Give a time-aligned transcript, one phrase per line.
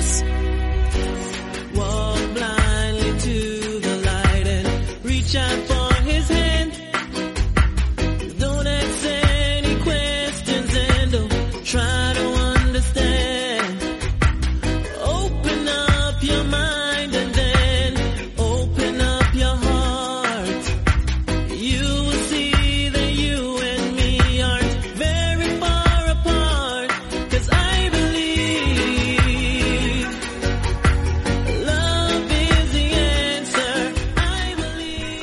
[0.00, 0.29] us.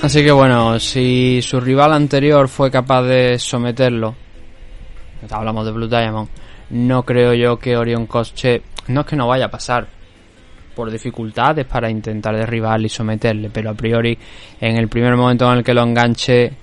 [0.08, 4.16] Así que bueno, si su rival anterior fue capaz de someterlo,
[5.30, 6.30] hablamos de Blue Diamond,
[6.70, 9.86] no creo yo que Orion Cosche, no es que no vaya a pasar
[10.74, 14.18] por dificultades para intentar derribarle y someterle, pero a priori
[14.62, 16.54] en el primer momento en el que lo enganche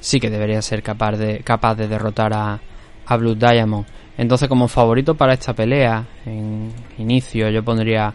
[0.00, 2.58] sí que debería ser capaz de, capaz de derrotar a,
[3.04, 3.84] a Blue Diamond.
[4.16, 8.14] Entonces como favorito para esta pelea, en inicio yo pondría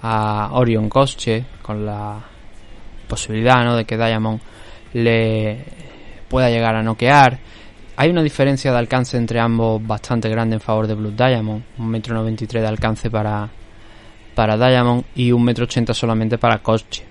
[0.00, 2.24] a Orion Cosche con la
[3.10, 3.76] posibilidad ¿no?
[3.76, 4.40] de que Diamond
[4.94, 5.58] le
[6.28, 7.38] pueda llegar a noquear.
[7.96, 11.62] Hay una diferencia de alcance entre ambos bastante grande en favor de Blue Diamond.
[11.76, 13.50] Un metro noventa y tres de alcance para,
[14.34, 17.04] para Diamond y un metro ochenta solamente para Koscheck.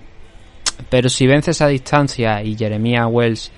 [0.88, 3.52] Pero si vence esa distancia y Jeremiah Wells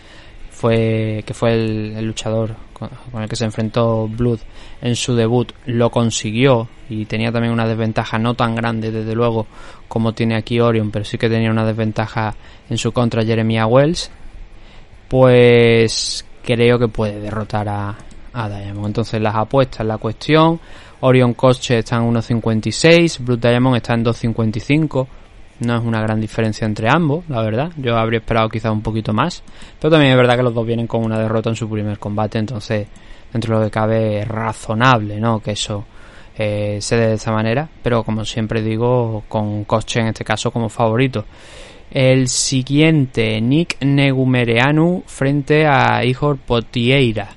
[0.63, 2.89] fue que fue el, luchador con,
[3.21, 4.39] el que se enfrentó Blood
[4.81, 9.49] en su debut lo consiguió y tenía también una desventaja no tan grande desde luego
[9.89, 12.37] como tiene aquí Orion pero sí que tenía una desventaja
[12.71, 14.13] en su contra Jeremiah Wells
[15.09, 17.97] pues creo que puede derrotar a,
[18.33, 18.87] a Diamond.
[18.87, 20.61] Entonces las apuestas la cuestión
[21.01, 25.09] Orion Coche está en 1.56 Blue Diamond está en 2.55
[25.63, 27.73] no es una gran diferencia entre ambos, la verdad.
[27.77, 29.43] Yo habría esperado quizás un poquito más.
[29.81, 32.39] Pero también es verdad que los dos vienen con una derrota en su primer combate.
[32.39, 32.87] Entonces,
[33.33, 35.41] dentro de lo que cabe, es razonable, ¿no?
[35.41, 35.85] Que eso
[36.37, 37.69] eh, se dé de esa manera.
[37.83, 41.25] Pero como siempre digo, con Coche en este caso como favorito.
[41.91, 47.29] El siguiente, Nick Negumereanu frente a Igor Potieira.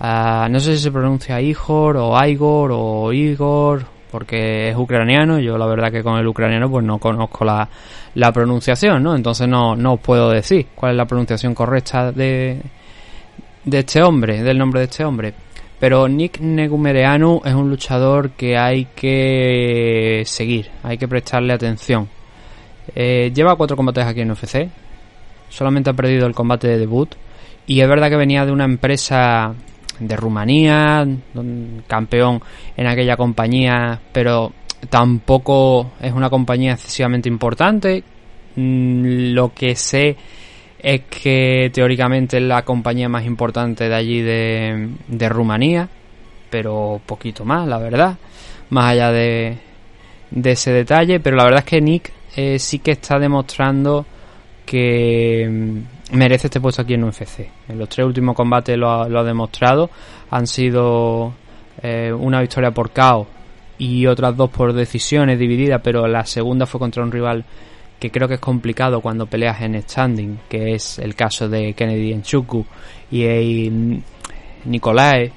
[0.00, 5.58] Uh, no sé si se pronuncia Igor o Igor o Igor porque es ucraniano, yo
[5.58, 7.68] la verdad que con el ucraniano pues no conozco la,
[8.14, 9.14] la pronunciación, ¿no?
[9.14, 12.60] Entonces no, no os puedo decir cuál es la pronunciación correcta de,
[13.64, 15.34] de este hombre, del nombre de este hombre.
[15.78, 22.08] Pero Nick Negumereanu es un luchador que hay que seguir, hay que prestarle atención.
[22.94, 24.68] Eh, lleva cuatro combates aquí en UFC,
[25.48, 27.14] solamente ha perdido el combate de debut
[27.66, 29.54] y es verdad que venía de una empresa
[29.98, 31.06] de Rumanía,
[31.86, 32.40] campeón
[32.76, 34.52] en aquella compañía, pero
[34.88, 38.02] tampoco es una compañía excesivamente importante.
[38.56, 40.16] Lo que sé
[40.78, 45.88] es que teóricamente es la compañía más importante de allí de, de Rumanía,
[46.50, 48.16] pero poquito más, la verdad,
[48.70, 49.58] más allá de,
[50.30, 54.06] de ese detalle, pero la verdad es que Nick eh, sí que está demostrando
[54.64, 55.82] que
[56.12, 57.48] merece este puesto aquí en UFC.
[57.68, 59.90] En los tres últimos combates lo ha, lo ha demostrado.
[60.30, 61.32] Han sido
[61.82, 63.26] eh, una victoria por KO
[63.78, 67.44] y otras dos por decisiones divididas, pero la segunda fue contra un rival
[67.98, 72.12] que creo que es complicado cuando peleas en standing, que es el caso de Kennedy
[72.12, 72.64] en Chuku
[73.10, 74.00] y eh,
[74.64, 75.32] Nicolai.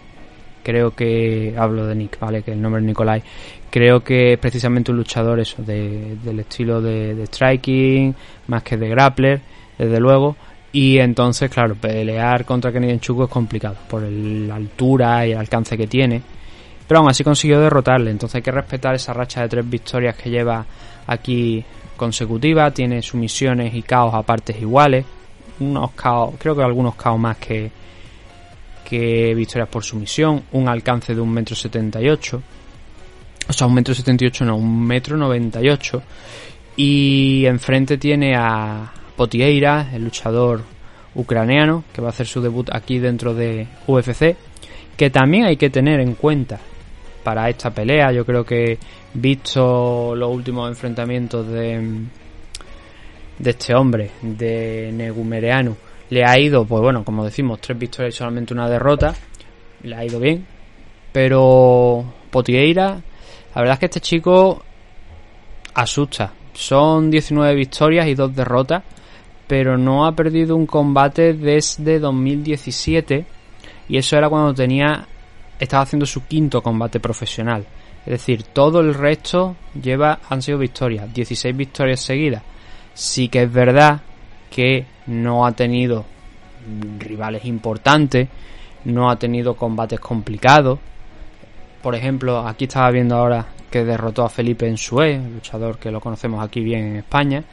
[0.64, 3.24] Creo que hablo de Nick, vale, que el nombre es Nicolai.
[3.72, 8.14] Creo que es precisamente un luchador eso de, del estilo de striking,
[8.48, 9.42] más que de grappler,
[9.80, 10.36] desde luego
[10.74, 15.38] y entonces, claro, pelear contra Kennedy Chuco es complicado por el, la altura y el
[15.38, 16.22] alcance que tiene.
[16.88, 18.12] Pero aún así consiguió derrotarle.
[18.12, 20.66] Entonces hay que respetar esa racha de tres victorias que lleva
[21.08, 21.64] aquí
[21.96, 22.72] consecutiva.
[22.72, 25.06] Tiene sumisiones y caos a partes iguales.
[25.62, 27.72] Unos caos, creo que algunos caos más que,
[28.84, 30.44] que victorias por sumisión.
[30.52, 32.42] Un alcance de un metro setenta y ocho.
[33.48, 36.02] O sea, un metro setenta y ocho no, un metro noventa y ocho.
[36.76, 38.92] Y enfrente tiene a,
[39.22, 40.64] Potieira, el luchador
[41.14, 44.36] ucraniano, que va a hacer su debut aquí dentro de UFC,
[44.98, 46.60] que también hay que tener en cuenta
[47.24, 48.12] para esta pelea.
[48.12, 48.80] Yo creo que
[49.14, 52.08] visto los últimos enfrentamientos de,
[53.38, 55.78] de este hombre, de Negumereanu,
[56.10, 59.14] le ha ido, pues bueno, como decimos, tres victorias y solamente una derrota.
[59.84, 60.48] Le ha ido bien.
[61.12, 63.00] Pero Potieira,
[63.54, 64.64] la verdad es que este chico
[65.76, 66.34] asusta.
[66.54, 68.82] Son 19 victorias y dos derrotas
[69.52, 73.26] pero no ha perdido un combate desde 2017
[73.90, 75.06] y eso era cuando tenía
[75.60, 77.66] estaba haciendo su quinto combate profesional.
[78.06, 82.44] Es decir, todo el resto lleva han sido victorias, 16 victorias seguidas.
[82.94, 84.00] Sí que es verdad
[84.50, 86.06] que no ha tenido
[86.98, 88.30] rivales importantes,
[88.86, 90.80] no ha tenido combates complicados.
[91.84, 96.00] Por ejemplo, aquí estaba viendo ahora que derrotó a Felipe en Sue, luchador que lo
[96.00, 97.44] conocemos aquí bien en España.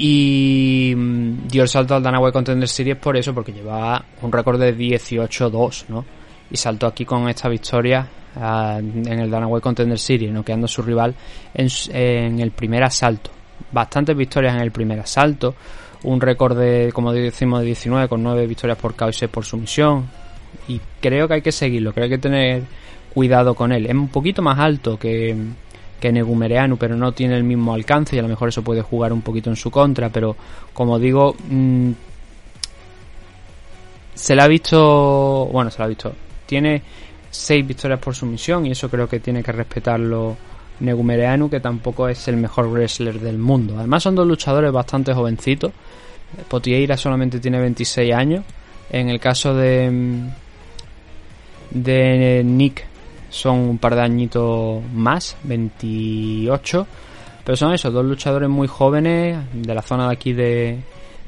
[0.00, 4.30] Y mm, dio el salto al Dana White Contender Series por eso, porque llevaba un
[4.30, 6.04] récord de 18-2, ¿no?
[6.52, 10.68] Y saltó aquí con esta victoria ah, en el Dana White Contender Series, noqueando a
[10.68, 11.16] su rival
[11.52, 13.32] en, en el primer asalto.
[13.72, 15.56] Bastantes victorias en el primer asalto.
[16.04, 19.44] Un récord de, como decimos, de 19 con 9 victorias por KO y 6 por
[19.44, 20.08] sumisión.
[20.68, 22.62] Y creo que hay que seguirlo, creo que hay que tener
[23.12, 23.86] cuidado con él.
[23.86, 25.34] Es un poquito más alto que,
[26.00, 29.12] que Negumereanu, pero no tiene el mismo alcance y a lo mejor eso puede jugar
[29.12, 30.10] un poquito en su contra.
[30.10, 30.36] Pero
[30.72, 31.90] como digo, mm,
[34.14, 36.12] se le ha visto, bueno, se le ha visto,
[36.46, 36.82] tiene
[37.30, 40.36] 6 victorias por sumisión y eso creo que tiene que respetarlo
[40.80, 43.76] Negumereanu, que tampoco es el mejor wrestler del mundo.
[43.78, 45.72] Además son dos luchadores bastante jovencitos.
[46.48, 48.44] Potieira solamente tiene 26 años.
[48.90, 50.28] En el caso de mm,
[51.70, 52.86] de Nick
[53.30, 56.86] son un par de añitos más, 28.
[57.44, 60.78] Pero son esos dos luchadores muy jóvenes de la zona de aquí de,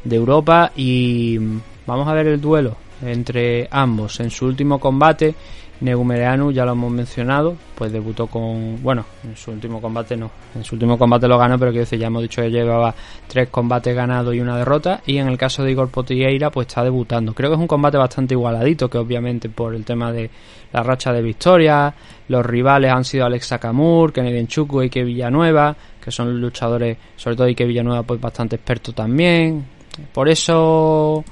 [0.04, 0.72] de Europa.
[0.76, 1.38] Y
[1.86, 4.20] vamos a ver el duelo entre ambos.
[4.20, 5.34] En su último combate,
[5.80, 8.82] Negumereanu, ya lo hemos mencionado, pues debutó con.
[8.82, 10.30] Bueno, en su último combate no.
[10.54, 12.94] En su último combate lo ganó, pero quiero decir, ya hemos dicho que llevaba
[13.26, 15.00] tres combates ganados y una derrota.
[15.06, 17.32] Y en el caso de Igor Potieira, pues está debutando.
[17.32, 20.30] Creo que es un combate bastante igualadito, que obviamente por el tema de
[20.72, 21.94] la racha de victorias,
[22.28, 27.36] los rivales han sido Alex Sakamur, Kennedy Chuku y Ike Villanueva, que son luchadores, sobre
[27.36, 29.64] todo Ike Villanueva, pues bastante experto también.
[30.12, 31.24] Por eso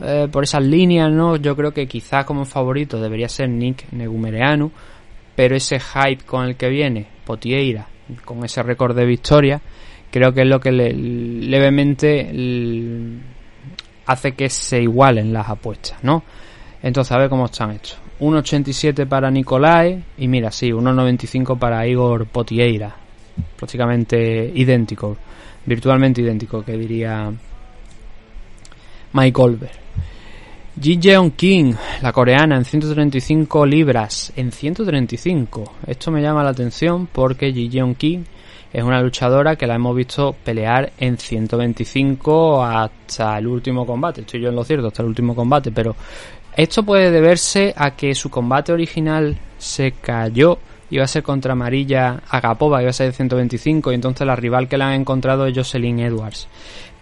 [0.00, 1.36] eh, por esas líneas, ¿no?
[1.36, 4.70] Yo creo que quizás como favorito debería ser Nick Negumereanu,
[5.36, 7.86] pero ese hype con el que viene Potieira,
[8.24, 9.60] con ese récord de victoria,
[10.10, 12.30] creo que es lo que le- levemente
[14.06, 16.22] hace que se igualen las apuestas, ¿no?
[16.82, 17.98] Entonces, a ver cómo están hechos.
[18.20, 22.94] 1.87 para Nicolai y mira, sí, 1.95 para Igor Potieira.
[23.56, 25.16] Prácticamente idéntico,
[25.66, 27.32] virtualmente idéntico, que diría
[29.14, 29.72] Mike Goldberg.
[30.80, 31.72] Ji Jeon King,
[32.02, 34.32] la coreana, en 135 libras.
[34.34, 35.72] En 135.
[35.86, 38.24] Esto me llama la atención porque Ji Jeon King
[38.72, 44.22] es una luchadora que la hemos visto pelear en 125 hasta el último combate.
[44.22, 45.70] Estoy yo en lo cierto, hasta el último combate.
[45.70, 45.94] Pero
[46.56, 50.58] esto puede deberse a que su combate original se cayó.
[50.90, 53.92] Iba a ser contra Amarilla Agapova, iba a ser de 125.
[53.92, 56.48] Y entonces la rival que la han encontrado es Jocelyn Edwards.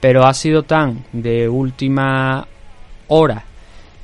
[0.00, 2.46] Pero ha sido tan de última
[3.08, 3.44] hora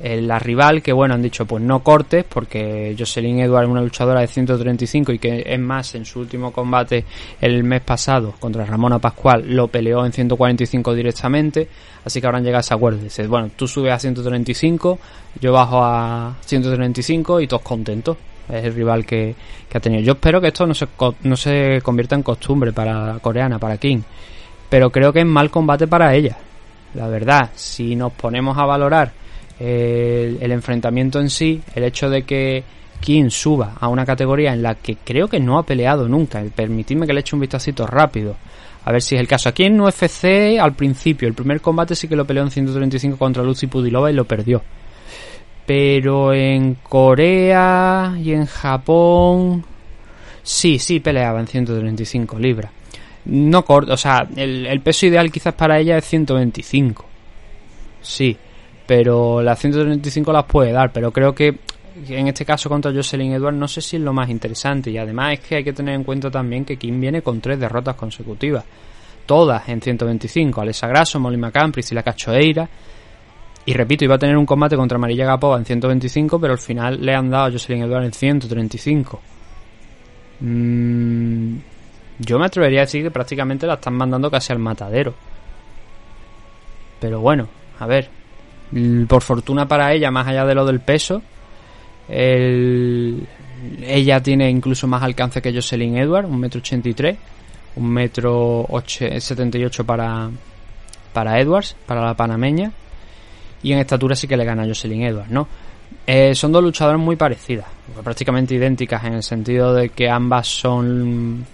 [0.01, 3.81] eh, la rival que bueno han dicho pues no cortes porque Jocelyn Edwards es una
[3.81, 7.05] luchadora de 135 y que es más en su último combate
[7.41, 11.69] el mes pasado contra Ramona Pascual lo peleó en 145 directamente
[12.05, 15.01] así que habrán llegado a ese acuerdo dice bueno tú subes a 135
[15.41, 18.17] yo bajo a 135 y todos contentos
[18.49, 19.35] es el rival que,
[19.69, 20.87] que ha tenido yo espero que esto no se,
[21.23, 24.01] no se convierta en costumbre para coreana para King
[24.69, 26.37] pero creo que es mal combate para ella
[26.95, 29.13] la verdad si nos ponemos a valorar
[29.61, 32.63] el, el enfrentamiento en sí, el hecho de que
[33.01, 36.43] King suba a una categoría en la que creo que no ha peleado nunca.
[36.55, 38.37] Permitidme que le eche un vistacito rápido.
[38.85, 39.49] A ver si es el caso.
[39.49, 43.43] Aquí en UFC, al principio, el primer combate sí que lo peleó en 135 contra
[43.43, 44.63] Lucy Pudilova y lo perdió.
[45.69, 49.63] Pero en Corea y en Japón,
[50.43, 52.73] sí, sí peleaba en 135 libras.
[53.27, 57.05] No corto, o sea, el, el peso ideal quizás para ella es 125.
[58.01, 58.35] Sí,
[58.87, 61.59] pero las 135 las puede dar, pero creo que
[62.09, 65.35] en este caso contra Jocelyn Edwards no sé si es lo más interesante y además
[65.35, 68.65] es que hay que tener en cuenta también que Kim viene con tres derrotas consecutivas,
[69.27, 72.67] todas en 125, Alessa Grasso, Molly McCann, Priscila Cachoeira
[73.69, 77.05] y repito, iba a tener un combate contra María Gapova en 125, pero al final
[77.05, 79.21] le han dado a Jocelyn Edwards en 135.
[80.41, 81.57] Mm,
[82.21, 85.13] yo me atrevería a decir que prácticamente la están mandando casi al matadero.
[87.01, 87.47] Pero bueno,
[87.79, 88.09] a ver,
[89.07, 91.23] por fortuna para ella, más allá de lo del peso,
[92.09, 93.27] el-
[93.83, 97.19] ella tiene incluso más alcance que Jocelyn Edwards, un metro ochenta y tres,
[97.77, 100.31] un metro setenta y ocho para
[101.13, 102.71] para Edwards, para la panameña,
[103.63, 105.49] y en estatura sí que le gana a Jocelyn Edwards, ¿no?
[106.07, 107.67] Eh, son dos luchadoras muy parecidas,
[108.03, 111.45] prácticamente idénticas en el sentido de que ambas son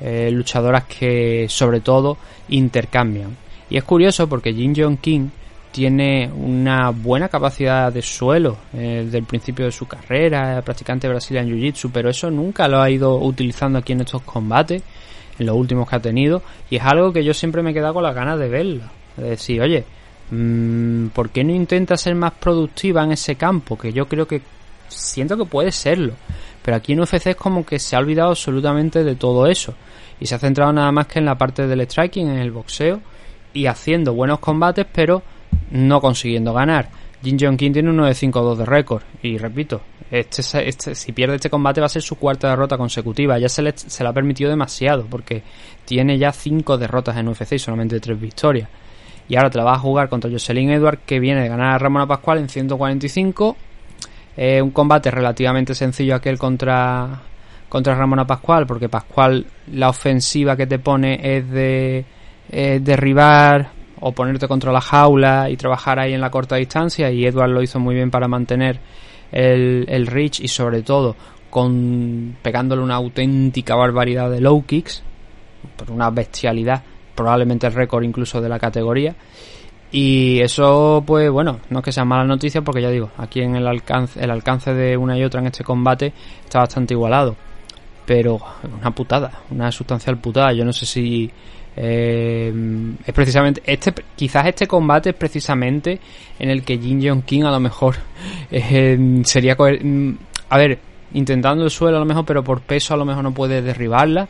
[0.00, 2.16] eh, luchadoras que sobre todo
[2.48, 3.36] intercambian.
[3.70, 5.28] Y es curioso porque Jin Jong King
[5.70, 11.48] tiene una buena capacidad de suelo eh, desde el principio de su carrera, practicante Brazilian
[11.48, 14.82] Jiu-Jitsu, pero eso nunca lo ha ido utilizando aquí en estos combates,
[15.38, 17.94] en los últimos que ha tenido, y es algo que yo siempre me he quedado
[17.94, 18.84] con las ganas de verlo.
[19.18, 19.84] Es decir, oye,
[20.28, 23.78] ¿por qué no intenta ser más productiva en ese campo?
[23.78, 24.42] Que yo creo que
[24.88, 26.14] siento que puede serlo.
[26.62, 29.74] Pero aquí en UFC es como que se ha olvidado absolutamente de todo eso.
[30.18, 33.00] Y se ha centrado nada más que en la parte del striking, en el boxeo.
[33.52, 35.22] Y haciendo buenos combates, pero
[35.70, 36.90] no consiguiendo ganar.
[37.22, 39.02] Jin Jong Kim tiene uno de 5-2 de récord.
[39.22, 39.80] Y repito,
[40.10, 43.38] este, este, si pierde este combate va a ser su cuarta derrota consecutiva.
[43.38, 45.42] Ya se le, se ha permitido demasiado, porque
[45.84, 48.68] tiene ya 5 derrotas en UFC y solamente 3 victorias.
[49.28, 51.78] Y ahora te la vas a jugar contra Jocelyn Edward, que viene de ganar a
[51.78, 53.56] Ramona Pascual en 145.
[54.36, 57.22] Eh, un combate relativamente sencillo aquel contra,
[57.68, 62.04] contra Ramona Pascual, porque Pascual la ofensiva que te pone es de
[62.48, 67.10] derribar o ponerte contra la jaula y trabajar ahí en la corta distancia.
[67.10, 68.78] Y Edward lo hizo muy bien para mantener
[69.32, 71.16] el, el reach y sobre todo
[71.50, 75.02] con pegándole una auténtica barbaridad de low kicks,
[75.76, 76.82] por una bestialidad,
[77.16, 79.16] probablemente el récord incluso de la categoría.
[79.90, 83.56] Y eso, pues bueno, no es que sea mala noticia porque ya digo, aquí en
[83.56, 86.12] el alcance, el alcance de una y otra en este combate
[86.44, 87.36] está bastante igualado.
[88.04, 88.38] Pero
[88.78, 90.52] una putada, una sustancial putada.
[90.52, 91.30] Yo no sé si
[91.76, 92.52] eh,
[93.04, 96.00] es precisamente este, quizás este combate es precisamente
[96.38, 97.96] en el que Jin Jong King a lo mejor
[98.50, 100.10] eh, sería mm,
[100.48, 100.78] a ver,
[101.14, 104.28] intentando el suelo a lo mejor, pero por peso a lo mejor no puede derribarla.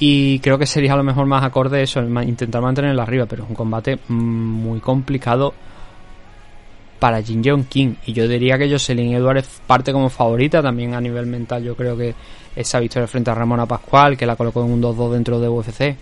[0.00, 3.50] Y creo que sería a lo mejor más acorde eso, intentar mantenerla arriba, pero es
[3.50, 5.54] un combate muy complicado
[6.98, 7.94] para Jin Jong King.
[8.06, 11.96] Y yo diría que Jocelyn Edwards parte como favorita, también a nivel mental yo creo
[11.96, 12.14] que
[12.56, 15.96] esa victoria frente a Ramona Pascual, que la colocó en un 2-2 dentro de UFC,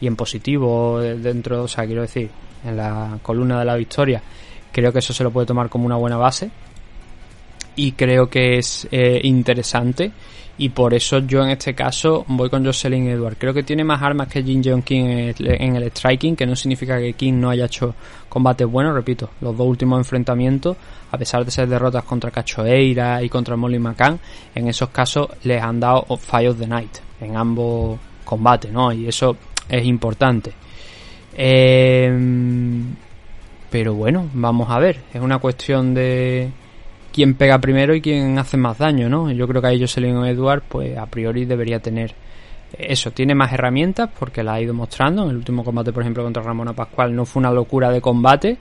[0.00, 2.28] y en positivo dentro, o sea, quiero decir,
[2.64, 4.20] en la columna de la victoria,
[4.72, 6.50] creo que eso se lo puede tomar como una buena base
[7.76, 10.10] y creo que es eh, interesante
[10.62, 13.36] y por eso yo en este caso voy con Jocelyn Edward.
[13.36, 17.00] Creo que tiene más armas que Jin Jong King en el, striking, que no significa
[17.00, 17.96] que King no haya hecho
[18.28, 20.76] combates buenos, repito, los dos últimos enfrentamientos,
[21.10, 24.20] a pesar de ser derrotas contra Cachoeira y contra Molly McCann,
[24.54, 28.92] en esos casos les han dado fallos de night en ambos combates, ¿no?
[28.92, 29.36] Y eso
[29.68, 30.52] es importante.
[31.34, 32.94] Em,
[33.68, 35.00] pero bueno, vamos a ver.
[35.12, 36.52] Es una cuestión de
[37.12, 39.30] quién pega primero y quién hace más daño, ¿no?
[39.30, 42.14] Yo creo que ahí Jocelyn Edward, pues a priori debería tener
[42.78, 43.10] eso.
[43.10, 45.24] Tiene más herramientas porque la ha ido mostrando.
[45.24, 48.56] En el último combate, por ejemplo, contra Ramona Pascual no fue una locura de combate.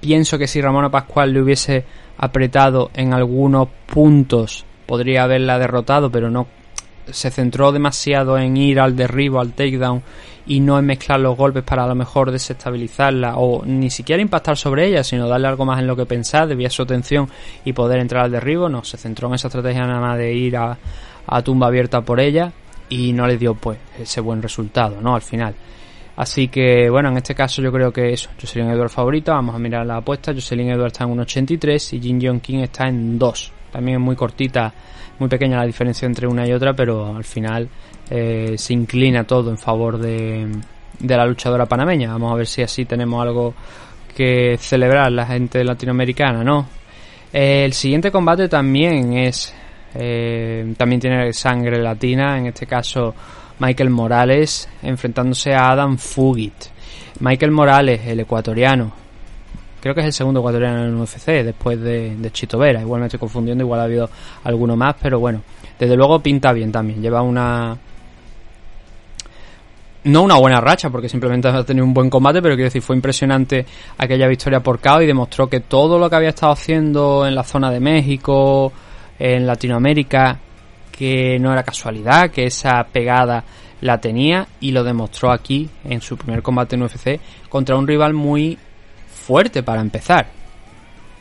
[0.00, 1.84] Pienso que si Ramona Pascual le hubiese
[2.18, 6.46] apretado en algunos puntos, podría haberla derrotado, pero no
[7.10, 10.02] se centró demasiado en ir al derribo, al takedown
[10.48, 14.56] y no en mezclar los golpes para a lo mejor desestabilizarla o ni siquiera impactar
[14.56, 17.28] sobre ella, sino darle algo más en lo que pensar, desviar su atención
[17.66, 18.68] y poder entrar al derribo.
[18.68, 20.78] No, se centró en esa estrategia nada más de ir a,
[21.44, 22.50] tumba abierta por ella
[22.88, 25.14] y no le dio pues ese buen resultado, ¿no?
[25.14, 25.54] Al final.
[26.16, 28.30] Así que, bueno, en este caso yo creo que eso.
[28.40, 29.32] Jocelyn Edward favorito.
[29.32, 30.32] Vamos a mirar la apuesta.
[30.32, 33.52] Jocelyn Edward está en 1.83 y Jin Jong King está en 2.
[33.70, 34.72] También es muy cortita
[35.18, 37.68] muy pequeña la diferencia entre una y otra, pero al final
[38.10, 40.46] eh, se inclina todo en favor de,
[40.98, 42.12] de la luchadora panameña.
[42.12, 43.54] Vamos a ver si así tenemos algo
[44.16, 46.66] que celebrar la gente latinoamericana, ¿no?
[47.32, 49.54] Eh, el siguiente combate también es
[49.94, 53.14] eh, también tiene sangre latina, en este caso
[53.58, 56.54] Michael Morales enfrentándose a Adam Fugit.
[57.20, 58.92] Michael Morales, el ecuatoriano,
[59.80, 62.80] creo que es el segundo ecuatoriano en el UFC después de, de Chito Vera.
[62.80, 64.08] Igual me estoy confundiendo, igual ha habido
[64.44, 65.42] alguno más, pero bueno,
[65.78, 67.00] desde luego pinta bien también.
[67.00, 67.76] Lleva una.
[70.04, 72.96] No una buena racha, porque simplemente ha tenido un buen combate, pero quiero decir, fue
[72.96, 73.66] impresionante
[73.98, 77.42] aquella victoria por KO y demostró que todo lo que había estado haciendo en la
[77.44, 78.72] zona de México,
[79.18, 80.38] en Latinoamérica,
[80.90, 83.44] que no era casualidad, que esa pegada
[83.80, 88.14] la tenía y lo demostró aquí en su primer combate en UFC contra un rival
[88.14, 88.58] muy
[89.28, 90.26] fuerte para empezar.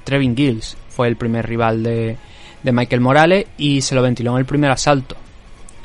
[0.05, 2.15] Trevin Gills fue el primer rival de,
[2.63, 5.17] de Michael Morales y se lo ventiló en el primer asalto.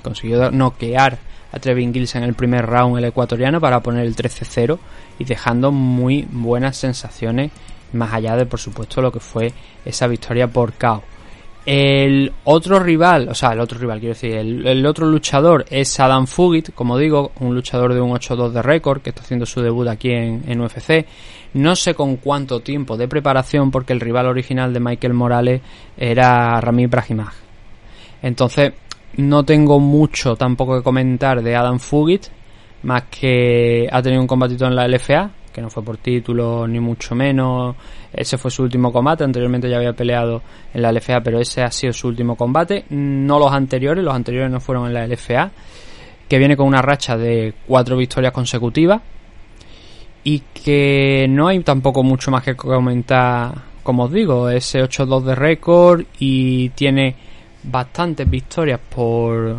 [0.04, 1.18] Consiguió noquear
[1.50, 4.78] a Trevin Gills en el primer round el ecuatoriano para poner el 13-0
[5.18, 7.50] y dejando muy buenas sensaciones
[7.92, 9.52] más allá de por supuesto lo que fue
[9.84, 11.02] esa victoria por KO.
[11.64, 16.26] El otro rival, o sea, el otro rival, quiero decir, el, otro luchador es Adam
[16.26, 19.86] Fugit, como digo, un luchador de un 8-2 de récord que está haciendo su debut
[19.86, 21.06] aquí en, en, UFC.
[21.54, 25.60] No sé con cuánto tiempo de preparación, porque el rival original de Michael Morales
[25.96, 27.34] era Rami Brahimaj.
[28.22, 28.72] Entonces,
[29.16, 32.26] no tengo mucho tampoco que comentar de Adam Fugit,
[32.82, 36.80] más que ha tenido un combatito en la LFA, que no fue por título ni
[36.80, 37.76] mucho menos.
[38.12, 39.24] Ese fue su último combate.
[39.24, 40.42] Anteriormente ya había peleado
[40.74, 42.84] en la LFA, pero ese ha sido su último combate.
[42.90, 45.50] No los anteriores, los anteriores no fueron en la LFA.
[46.28, 49.00] Que viene con una racha de cuatro victorias consecutivas.
[50.24, 55.34] Y que no hay tampoco mucho más que comentar como os digo, ese 8-2 de
[55.34, 57.14] récord y tiene
[57.64, 59.56] bastantes victorias por...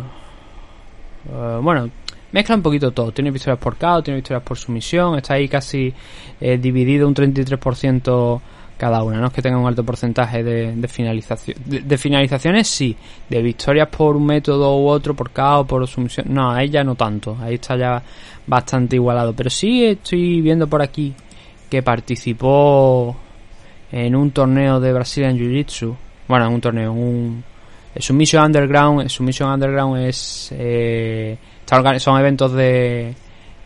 [1.30, 1.90] eh, bueno,
[2.34, 3.12] mezcla un poquito todo.
[3.12, 5.16] Tiene victorias por KO, tiene victorias por sumisión.
[5.16, 5.94] Está ahí casi
[6.40, 8.40] eh, dividido un 33%
[8.76, 9.20] cada una.
[9.20, 11.56] No es que tenga un alto porcentaje de, de finalización.
[11.64, 12.96] De, finalizaciones sí.
[13.30, 16.26] De victorias por un método u otro, por KO, por sumisión.
[16.28, 17.38] No, ahí ya no tanto.
[17.40, 18.02] Ahí está ya
[18.48, 19.32] bastante igualado.
[19.32, 21.14] Pero sí estoy viendo por aquí
[21.70, 23.16] que participó
[23.92, 25.94] en un torneo de Brazilian Jiu-Jitsu.
[26.26, 27.44] Bueno, en un torneo, un
[27.94, 29.02] el Submission Underground.
[29.02, 31.38] El Submission Underground es eh,
[31.98, 33.14] son eventos de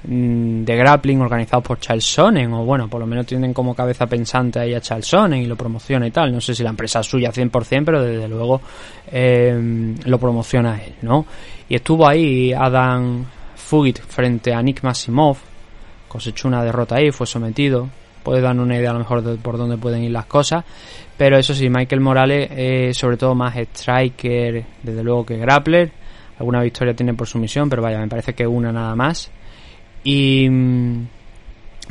[0.05, 4.07] mm, de grappling organizados por Charles Sonnen o bueno, por lo menos tienen como cabeza
[4.07, 6.33] pensante ahí a Charles Sonnen y lo promociona y tal.
[6.33, 8.61] No sé si la empresa es suya 100%, pero desde luego
[9.11, 11.27] eh, lo promociona él, ¿no?
[11.69, 13.25] Y estuvo ahí Adam
[13.55, 15.37] Fugit frente a Nick Masimov,
[16.09, 17.89] cosechó una derrota ahí, fue sometido.
[18.23, 20.65] Puede dar una idea a lo mejor de por dónde pueden ir las cosas.
[21.17, 25.91] Pero eso sí, Michael Morales, eh, sobre todo más striker, desde luego que grappler.
[26.39, 29.31] Alguna victoria tiene por sumisión, pero vaya, me parece que una nada más.
[30.05, 31.07] Y mm,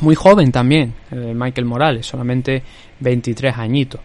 [0.00, 2.62] muy joven también, eh, Michael Morales, solamente
[3.00, 4.00] 23 añitos.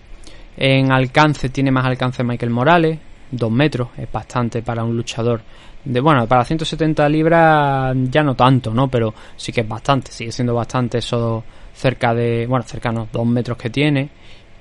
[0.58, 3.00] En alcance tiene más alcance Michael Morales,
[3.32, 5.42] 2 metros, es bastante para un luchador.
[5.84, 8.88] De, bueno, para 170 libras ya no tanto, ¿no?
[8.88, 13.58] Pero sí que es bastante, sigue siendo bastante eso cerca de, bueno, cercano, 2 metros
[13.58, 14.10] que tiene.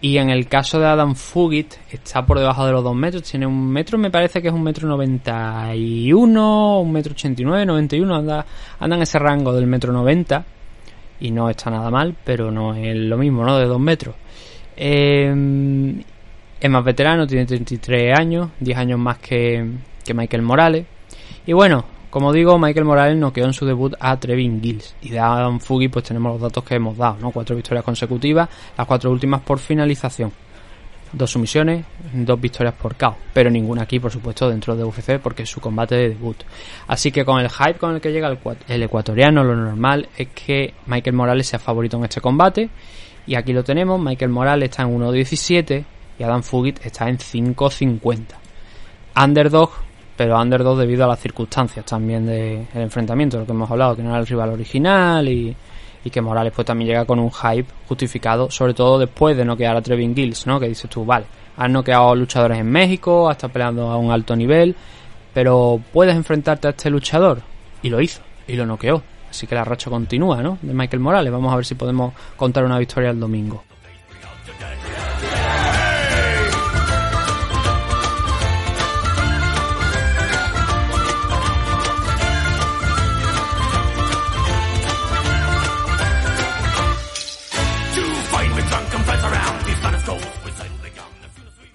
[0.03, 3.47] Y en el caso de Adam Fugit está por debajo de los 2 metros, tiene
[3.47, 8.45] un metro, me parece que es un metro 91, un metro 89, 91, anda,
[8.81, 10.45] anda en ese rango del metro 90
[11.21, 13.57] y no está nada mal, pero no es lo mismo, ¿no?
[13.59, 14.17] De 2 metros.
[14.77, 15.33] Eh,
[16.61, 19.65] es más veterano, tiene 33 años, 10 años más que,
[20.05, 20.85] que Michael Morales.
[21.47, 24.95] Y bueno, como digo, Michael Morales noqueó en su debut a Trevin Gills.
[25.01, 27.31] Y de Adam Fugi pues tenemos los datos que hemos dado, ¿no?
[27.31, 30.31] Cuatro victorias consecutivas, las cuatro últimas por finalización.
[31.11, 33.17] Dos sumisiones, dos victorias por KO.
[33.33, 36.37] Pero ninguna aquí, por supuesto, dentro de UFC porque es su combate de debut.
[36.87, 40.29] Así que con el hype con el que llega el, el ecuatoriano, lo normal es
[40.35, 42.69] que Michael Morales sea favorito en este combate.
[43.27, 45.83] Y aquí lo tenemos, Michael Morales está en 1.17
[46.19, 48.27] y Adam Fugit está en 5.50.
[49.17, 49.71] Underdog,
[50.17, 54.11] pero underdog debido a las circunstancias también del enfrentamiento, lo que hemos hablado, que no
[54.11, 55.55] era el rival original y,
[56.05, 59.77] y que Morales pues también llega con un hype justificado, sobre todo después de noquear
[59.77, 60.59] a Trevin Gills, ¿no?
[60.61, 64.35] Que dices tú, vale, has noqueado luchadores en México, has estado peleando a un alto
[64.37, 64.75] nivel,
[65.33, 67.41] pero puedes enfrentarte a este luchador.
[67.83, 69.03] Y lo hizo, y lo noqueó.
[69.29, 70.59] Así que la racha continúa, ¿no?
[70.61, 71.33] De Michael Morales.
[71.33, 73.65] Vamos a ver si podemos contar una victoria el domingo.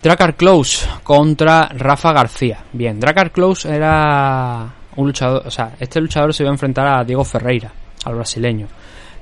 [0.02, 2.64] Dracar Close contra Rafa García.
[2.72, 7.04] Bien, Dracar Close era un luchador, o sea, este luchador se iba a enfrentar a
[7.04, 7.72] Diego Ferreira,
[8.06, 8.68] al brasileño.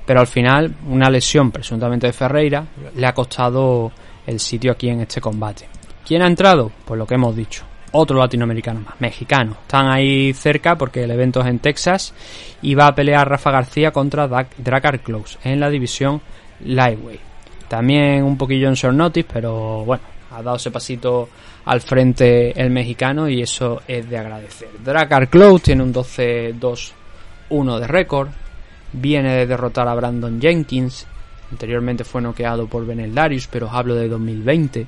[0.04, 3.90] Pero al final, una lesión presuntamente de Ferreira le ha costado
[4.26, 5.66] el sitio aquí en este combate.
[6.06, 6.70] ¿Quién ha entrado?
[6.84, 7.64] Pues lo que hemos dicho.
[7.92, 9.56] Otro latinoamericano más, mexicano.
[9.62, 12.12] Están ahí cerca porque el evento es en Texas
[12.60, 16.20] y va a pelear Rafa García contra Dracar Close en la división
[16.60, 17.20] Lightweight.
[17.66, 20.04] También un poquillo en short notice, pero bueno,
[20.36, 21.28] ha dado ese pasito
[21.64, 24.68] al frente el mexicano y eso es de agradecer.
[24.84, 28.28] Dracar Close tiene un 12-2-1 de récord,
[28.92, 31.06] viene de derrotar a Brandon Jenkins,
[31.50, 34.86] anteriormente fue noqueado por Benel Darius, pero os hablo de 2020.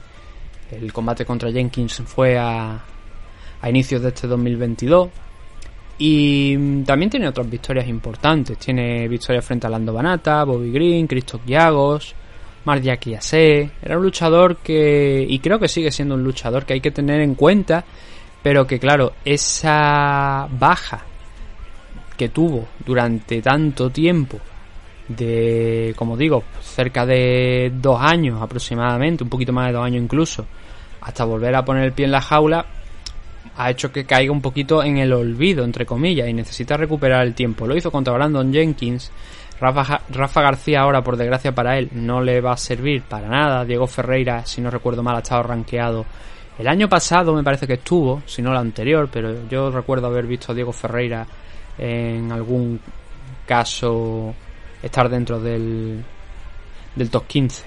[0.73, 2.79] El combate contra Jenkins fue a,
[3.63, 5.09] a inicios de este 2022.
[6.01, 8.59] Y también tiene otras victorias importantes.
[8.59, 12.15] Tiene victorias frente a Lando Banata, Bobby Green, Christoph Giagos,
[12.99, 13.71] Kiase.
[13.83, 17.21] Era un luchador que, y creo que sigue siendo un luchador que hay que tener
[17.21, 17.85] en cuenta,
[18.43, 21.05] pero que claro, esa baja
[22.17, 24.39] que tuvo durante tanto tiempo,
[25.09, 30.45] de, como digo, cerca de dos años aproximadamente, un poquito más de dos años incluso,
[31.01, 32.67] hasta volver a poner el pie en la jaula,
[33.57, 37.35] ha hecho que caiga un poquito en el olvido, entre comillas, y necesita recuperar el
[37.35, 37.67] tiempo.
[37.67, 39.11] Lo hizo contra Brandon Jenkins.
[39.61, 43.65] Rafa, García ahora, por desgracia para él, no le va a servir para nada.
[43.65, 46.07] Diego Ferreira, si no recuerdo mal, ha estado rankeado.
[46.59, 50.27] El año pasado me parece que estuvo, si no el anterior, pero yo recuerdo haber
[50.27, 51.27] visto a Diego Ferreira
[51.77, 52.81] en algún
[53.47, 54.35] caso
[54.83, 56.03] estar dentro del,
[56.95, 57.65] del top 15.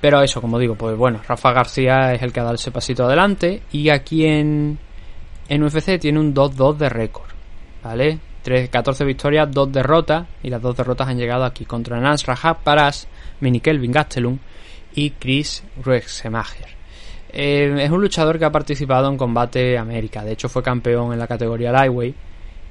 [0.00, 3.04] Pero eso, como digo, pues bueno, Rafa García es el que ha dado ese pasito
[3.04, 4.78] adelante y aquí en,
[5.48, 7.30] en UFC tiene un 2-2 de récord,
[7.82, 8.18] ¿vale?
[8.48, 12.62] Tres- 14 victorias, 2 derrotas, y las dos derrotas han llegado aquí contra Nans Rajab
[12.62, 13.06] Paras,
[13.40, 14.38] Mini Kelvin Gastelum
[14.94, 16.68] y Chris Ruexemacher.
[17.30, 21.18] Eh, es un luchador que ha participado en Combate América, de hecho fue campeón en
[21.18, 22.16] la categoría Lightweight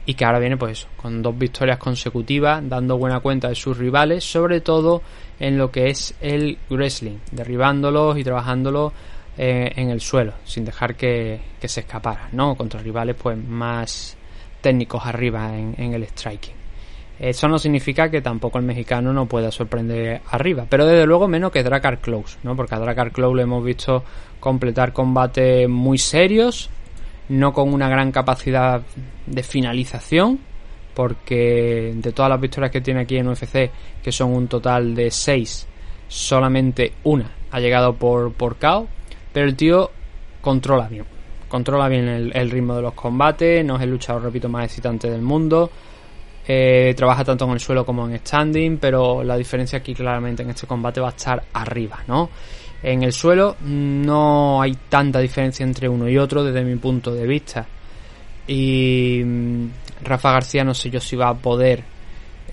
[0.08, 3.78] y que ahora viene pues eso, con dos victorias consecutivas, dando buena cuenta de sus
[3.78, 5.04] rivales, sobre todo
[5.40, 8.94] en lo que es el wrestling, derribándolos y trabajándolos
[9.38, 12.56] eh, en el suelo, sin dejar que, que se escaparan, ¿no?
[12.56, 14.17] Contra rivales pues más
[14.68, 16.54] técnicos arriba en, en el striking.
[17.18, 21.54] Eso no significa que tampoco el mexicano no pueda sorprender arriba, pero desde luego menos
[21.54, 22.54] que Dracar Close, ¿no?
[22.54, 24.04] Porque a Dracar Close le hemos visto
[24.42, 26.70] completar combates muy serios,
[27.30, 28.82] no con una gran capacidad
[29.26, 30.38] de finalización,
[30.94, 33.72] porque de todas las victorias que tiene aquí en UFC,
[34.04, 35.66] que son un total de 6,
[36.10, 38.86] solamente una ha llegado por, por KO,
[39.32, 39.92] pero el tío
[40.42, 41.06] controla bien,
[41.48, 45.22] controla bien el, ritmo de los combates, no es el luchador, repito, más excitante del
[45.22, 45.70] mundo,
[46.48, 50.50] eh, trabaja tanto en el suelo como en standing, pero la diferencia aquí claramente en
[50.50, 52.30] este combate va a estar arriba, ¿no?
[52.82, 57.26] En el suelo no hay tanta diferencia entre uno y otro desde mi punto de
[57.26, 57.66] vista.
[58.48, 59.68] Y mm,
[60.04, 61.84] Rafa García no sé yo si va a poder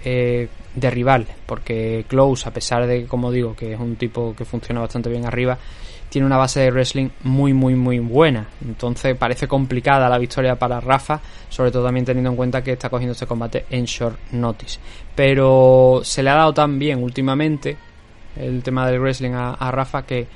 [0.05, 4.81] eh, derribarle, porque Close, a pesar de, como digo, que es un tipo que funciona
[4.81, 5.59] bastante bien arriba,
[6.09, 8.47] tiene una base de wrestling muy, muy, muy buena.
[8.65, 12.89] Entonces parece complicada la victoria para Rafa, sobre todo también teniendo en cuenta que está
[12.89, 14.79] cogiendo este combate en short notice.
[15.15, 17.77] Pero se le ha dado tan bien últimamente
[18.37, 20.27] el tema del wrestling a, a Rafa que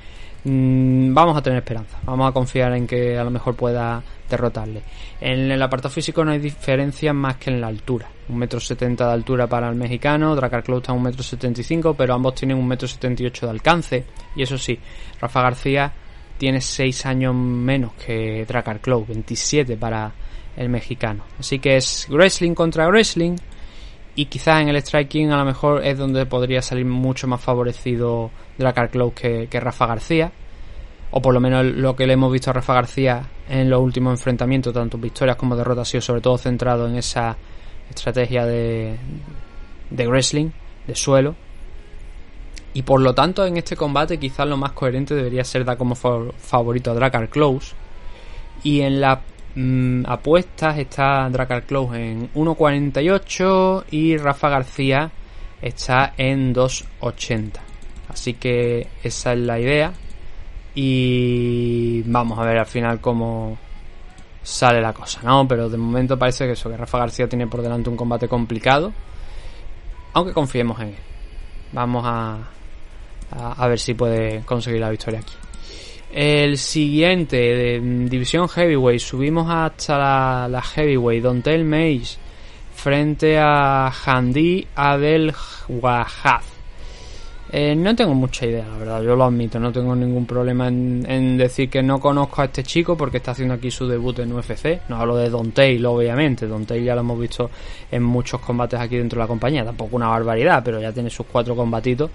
[0.45, 1.99] mm, vamos a tener esperanza.
[2.05, 4.83] Vamos a confiar en que a lo mejor pueda derrotarle.
[5.21, 8.09] En el apartado físico no hay diferencia más que en la altura.
[8.29, 11.61] Un metro setenta de altura para el mexicano, Dracar Close está a un metro setenta
[11.61, 14.05] y cinco, pero ambos tienen un metro setenta y ocho de alcance.
[14.37, 14.79] Y eso sí,
[15.21, 15.93] Rafa García
[16.39, 20.13] tiene 6 años menos que Dracar Close, 27 para
[20.57, 21.25] el mexicano.
[21.39, 23.37] Así que es wrestling contra wrestling.
[24.15, 28.31] Y quizás en el striking a lo mejor es donde podría salir mucho más favorecido
[28.59, 30.33] Dracar Close que, que Rafa García.
[31.11, 34.13] O por lo menos lo que le hemos visto a Rafa García en los últimos
[34.13, 37.35] enfrentamientos, tanto victorias como derrotas, ha sido sobre todo centrado en esa
[37.89, 38.97] estrategia de,
[39.91, 40.51] de wrestling,
[40.87, 41.35] de suelo.
[42.75, 45.95] Y por lo tanto, en este combate, quizás lo más coherente debería ser dar como
[45.95, 47.75] fa- favorito a Dracar Close.
[48.63, 49.21] Y en las
[49.55, 55.11] mm, apuestas está Dracar Close en 1.48 y Rafa García
[55.63, 57.53] está en 2.80.
[58.19, 59.93] Así que esa es la idea.
[60.75, 63.57] Y vamos a ver al final cómo
[64.43, 65.47] sale la cosa, ¿no?
[65.47, 68.93] Pero de momento parece que eso, que Rafa García tiene por delante un combate complicado.
[70.15, 70.97] Aunque confiemos en él.
[71.73, 72.39] Vamos a,
[73.31, 75.35] a, ver si puede conseguir la victoria aquí.
[76.13, 82.19] El siguiente, de División Heavyweight, subimos hasta la, la Heavyweight, Dontel Mays
[82.75, 85.33] frente a Handi Abel
[85.69, 86.58] Wahab.
[87.51, 91.39] Eh, no tengo mucha idea, la verdad, yo lo admito, no tengo ningún problema en,
[91.39, 94.83] decir que no conozco a este chico porque está haciendo aquí su debut en UFC.
[94.89, 97.51] No hablo de Don Tail, obviamente, Don Tail ya lo hemos visto
[97.91, 101.25] en muchos combates aquí dentro de la compañía, tampoco una barbaridad, pero ya tiene sus
[101.25, 102.11] cuatro combatitos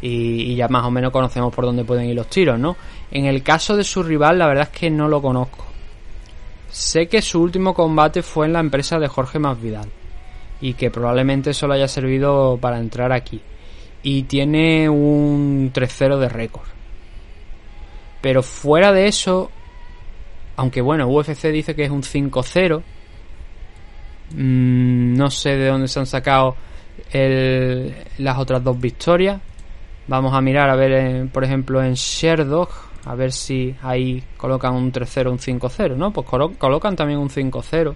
[0.00, 2.74] y, y ya más o menos conocemos por dónde pueden ir los tiros, ¿no?
[3.10, 5.66] En el caso de su rival, la verdad es que no lo conozco.
[6.70, 9.88] Sé que su último combate fue en la empresa de Jorge Masvidal
[10.62, 13.42] y que probablemente eso le haya servido para entrar aquí
[14.08, 16.66] y tiene un 3-0 de récord.
[18.22, 19.50] Pero fuera de eso,
[20.56, 22.82] aunque bueno, UFC dice que es un 5-0,
[24.30, 26.56] mmm, no sé de dónde se han sacado
[27.12, 29.42] las otras dos victorias.
[30.06, 32.70] Vamos a mirar a ver, eh, por ejemplo, en Sherdog,
[33.04, 36.14] a ver si ahí colocan un 3-0, un 5-0, ¿no?
[36.14, 37.94] Pues colo colocan también un 5-0.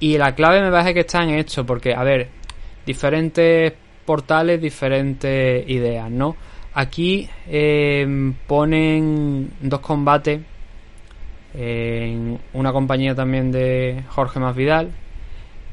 [0.00, 2.28] Y la clave me parece que está en esto, porque, a ver,
[2.84, 6.36] diferentes portales, diferentes ideas, ¿no?
[6.74, 8.06] Aquí eh,
[8.46, 10.40] ponen dos combates
[11.54, 14.90] en una compañía también de Jorge Masvidal,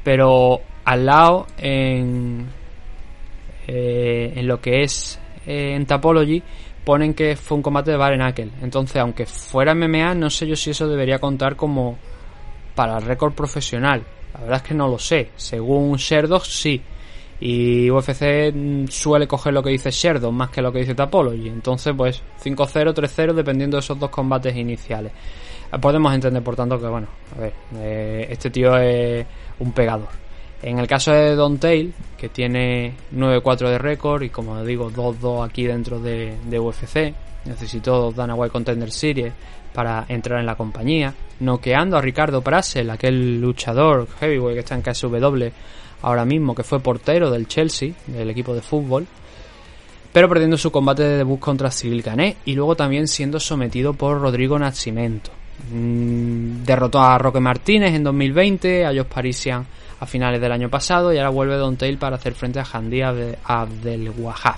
[0.04, 2.46] pero al lado en,
[3.66, 6.42] eh, en lo que es eh, en Tapology
[6.84, 8.50] ponen que fue un combate de Barenakel.
[8.62, 11.96] Entonces, aunque fuera MMA, no sé yo si eso debería contar como
[12.74, 14.02] para el récord profesional.
[14.34, 15.30] La verdad es que no lo sé.
[15.36, 16.80] Según Sherdog, sí.
[17.40, 18.52] Y UFC
[18.88, 21.48] suele coger lo que dice Sherdog más que lo que dice Tapology.
[21.48, 25.12] Entonces, pues 5-0, 3-0, dependiendo de esos dos combates iniciales.
[25.80, 29.24] Podemos entender, por tanto, que bueno, a ver, eh, este tío es
[29.60, 30.08] un pegador.
[30.62, 35.48] En el caso de Don Tail, que tiene 9-4 de récord y como digo, 2-2
[35.48, 37.14] aquí dentro de, de UFC,
[37.46, 39.32] necesitó Dana White Contender Series
[39.72, 44.82] para entrar en la compañía, noqueando a Ricardo Prasel, aquel luchador heavyweight que está en
[44.82, 45.48] KSW
[46.02, 49.06] ahora mismo, que fue portero del Chelsea, del equipo de fútbol,
[50.12, 54.20] pero perdiendo su combate de debut contra Cyril Cané y luego también siendo sometido por
[54.20, 55.30] Rodrigo Nascimento.
[55.72, 59.66] Mm, derrotó a Roque Martínez en 2020, a Jos Parisian
[60.00, 63.02] a finales del año pasado y ahora vuelve Don Tail para hacer frente a Handy
[63.02, 64.56] Abdelwahab.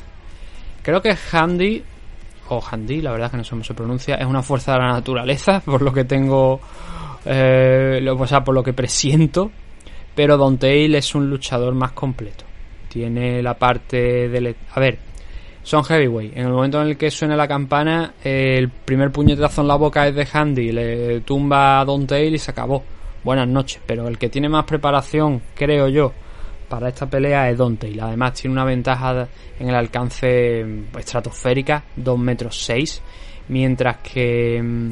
[0.83, 1.83] Creo que Handy,
[2.49, 4.79] o Handy, la verdad es que no sé cómo se pronuncia, es una fuerza de
[4.79, 6.61] la naturaleza, por lo que tengo,
[7.25, 9.51] eh, o sea, por lo que presiento,
[10.15, 12.45] pero Don Tail es un luchador más completo.
[12.89, 14.55] Tiene la parte del...
[14.75, 14.99] A ver,
[15.63, 16.37] son heavyweight.
[16.37, 20.07] En el momento en el que suena la campana, el primer puñetazo en la boca
[20.07, 22.83] es de Handy, le tumba a Don Tail y se acabó.
[23.25, 26.13] Buenas noches, pero el que tiene más preparación, creo yo,
[26.69, 28.01] para esta pelea es Don Tail.
[28.01, 33.03] Además tiene una ventaja en el alcance mm, estratosférica, 2 metros 6,
[33.49, 34.91] mientras que mm,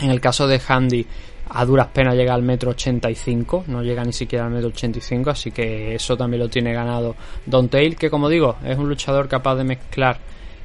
[0.00, 1.06] en el caso de Handy
[1.50, 5.50] a duras penas llega al metro 85, no llega ni siquiera al metro 85, así
[5.50, 7.14] que eso también lo tiene ganado
[7.46, 10.18] Don Tail, que como digo, es un luchador capaz de mezclar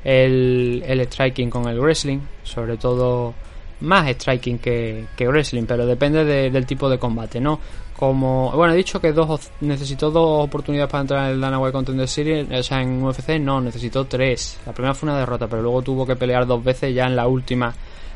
[0.04, 3.34] el, el striking con el wrestling, sobre todo
[3.82, 7.60] más striking que, que wrestling, pero depende del tipo de combate, ¿no?
[7.96, 11.74] Como, bueno, he dicho que dos necesitó dos oportunidades para entrar en el Dana White
[11.74, 14.60] Contender Series, o sea, en UFC no, necesitó tres.
[14.66, 17.28] La primera fue una derrota, pero luego tuvo que pelear dos veces ya en la
[17.28, 17.74] última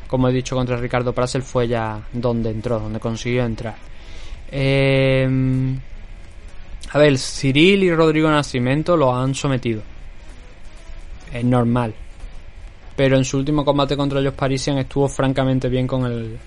[0.08, 3.76] como he dicho, contra Ricardo Prasel fue ya donde entró, donde consiguió entrar.
[4.50, 5.28] Eh,
[6.90, 9.82] a ver, Cyril y Rodrigo Nacimiento lo han sometido.
[11.32, 11.94] Es normal.
[12.96, 16.38] Pero en su último combate contra ellos Parisian estuvo francamente bien con el,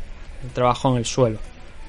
[0.54, 1.38] trabajo en el suelo.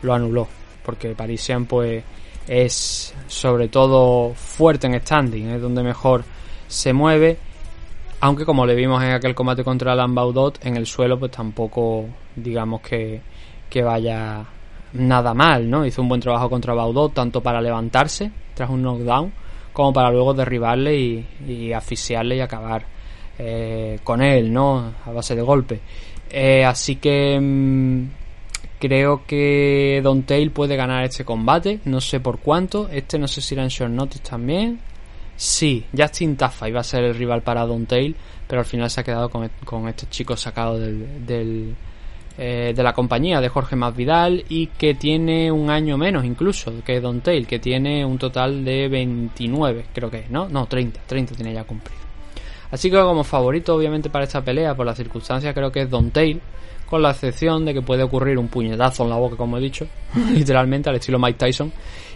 [0.02, 0.46] Lo anuló.
[0.84, 2.04] Porque Parisian pues
[2.46, 5.48] es sobre todo fuerte en standing.
[5.48, 6.22] Es donde mejor
[6.68, 7.38] se mueve
[8.22, 12.06] aunque como le vimos en aquel combate contra Alan Baudot, en el suelo pues tampoco
[12.36, 13.20] digamos que,
[13.82, 14.46] vaya
[14.92, 15.84] nada mal, ¿no?
[15.84, 19.32] Hizo un buen trabajo contra Baudot, tanto para levantarse tras un knockdown,
[19.72, 22.84] como para luego derribarle y, asfixiarle y acabar
[23.40, 24.92] eh, con él, ¿no?
[25.04, 25.80] A base de golpe.
[26.30, 28.04] Eh, así que mm,
[28.78, 32.88] creo que Don Tail puede ganar este combate, no sé por cuánto.
[32.88, 34.78] Este no sé si era en short notice también.
[35.42, 38.14] Sí, Justin Taffa iba a ser el rival para Don Tail,
[38.46, 41.74] pero al final se ha quedado con, con este chico sacado del,
[42.38, 47.00] eh, de la compañía de Jorge Masvidal y que tiene un año menos incluso que
[47.00, 50.48] Don Tail, que tiene un total de 29, creo que es, ¿no?
[50.48, 51.98] No, 30, 30 tiene ya cumplido.
[52.70, 56.12] Así que como favorito obviamente para esta pelea, por las circunstancias, creo que es Don
[56.12, 56.40] Tail,
[56.88, 59.88] con la excepción de que puede ocurrir un puñetazo en la boca, como he dicho,
[60.32, 61.72] literalmente al estilo Mike Tyson,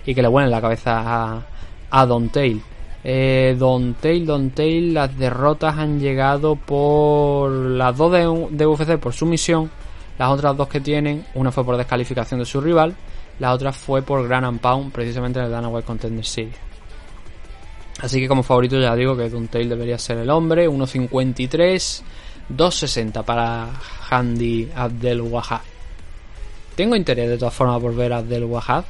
[0.07, 1.47] y que le vuelen la cabeza a,
[1.91, 2.63] a Don Tail.
[3.09, 9.13] Eh, Don Tail, Don Tail, las derrotas han llegado por las dos de, UFC por
[9.13, 9.71] sumisión,
[10.19, 12.97] las otras dos que tienen, una fue por descalificación de su rival,
[13.39, 16.57] la otra fue por Gran and Pound, precisamente en el Dana White Contender Series.
[18.01, 22.03] Así que como favorito ya digo que Don Tail debería ser el hombre, 1.53,
[22.57, 23.69] 2.60 para
[24.11, 25.61] Handy Abdel Wahab.
[26.75, 28.85] Tengo interés de todas formas por ver a Abdel Wahab,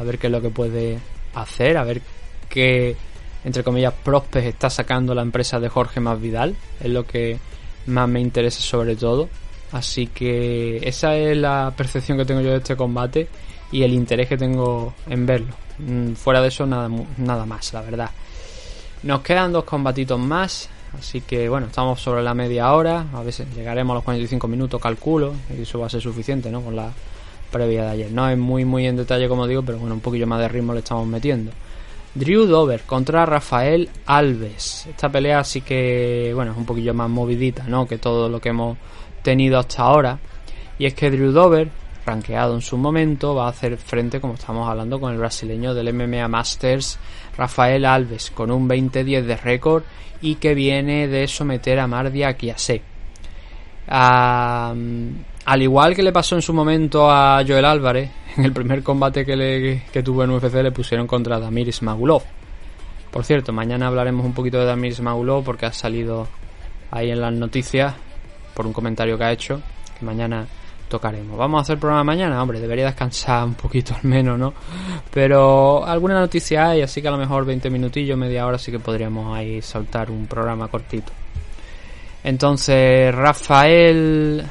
[0.00, 0.98] a ver qué es lo que puede
[1.34, 2.00] hacer, a ver
[2.48, 2.96] qué
[3.48, 7.38] entre comillas, Prospes está sacando la empresa de Jorge Masvidal, es lo que
[7.86, 9.30] más me interesa sobre todo.
[9.72, 13.26] Así que esa es la percepción que tengo yo de este combate
[13.72, 15.54] y el interés que tengo en verlo.
[15.78, 18.10] Mm, fuera de eso, nada, nada más, la verdad.
[19.02, 23.06] Nos quedan dos combatitos más, así que bueno, estamos sobre la media hora.
[23.14, 26.60] A veces llegaremos a los 45 minutos, calculo, y eso va a ser suficiente, ¿no?
[26.60, 26.92] Con la
[27.50, 28.12] previa de ayer.
[28.12, 30.74] No es muy, muy en detalle, como digo, pero bueno, un poquillo más de ritmo
[30.74, 31.50] le estamos metiendo.
[32.18, 34.86] Drew Dover contra Rafael Alves.
[34.90, 37.86] Esta pelea sí que, bueno, es un poquillo más movidita, ¿no?
[37.86, 38.76] Que todo lo que hemos
[39.22, 40.18] tenido hasta ahora.
[40.78, 41.68] Y es que Drew Dover,
[42.04, 45.94] rankeado en su momento, va a hacer frente, como estamos hablando, con el brasileño del
[45.94, 46.98] MMA Masters,
[47.36, 49.84] Rafael Alves, con un 20-10 de récord
[50.20, 52.82] y que viene de someter a Mardia Kiase.
[55.48, 59.24] Al igual que le pasó en su momento a Joel Álvarez, en el primer combate
[59.24, 62.22] que, le, que tuvo en UFC le pusieron contra Damir Ismagulov.
[63.10, 66.28] Por cierto, mañana hablaremos un poquito de Damir Ismagulov porque ha salido
[66.90, 67.94] ahí en las noticias
[68.52, 69.62] por un comentario que ha hecho
[69.98, 70.46] que mañana
[70.86, 71.38] tocaremos.
[71.38, 74.52] Vamos a hacer programa mañana, hombre, debería descansar un poquito al menos, ¿no?
[75.10, 78.80] Pero alguna noticia hay, así que a lo mejor 20 minutillos, media hora sí que
[78.80, 81.10] podríamos ahí saltar un programa cortito.
[82.22, 84.44] Entonces, Rafael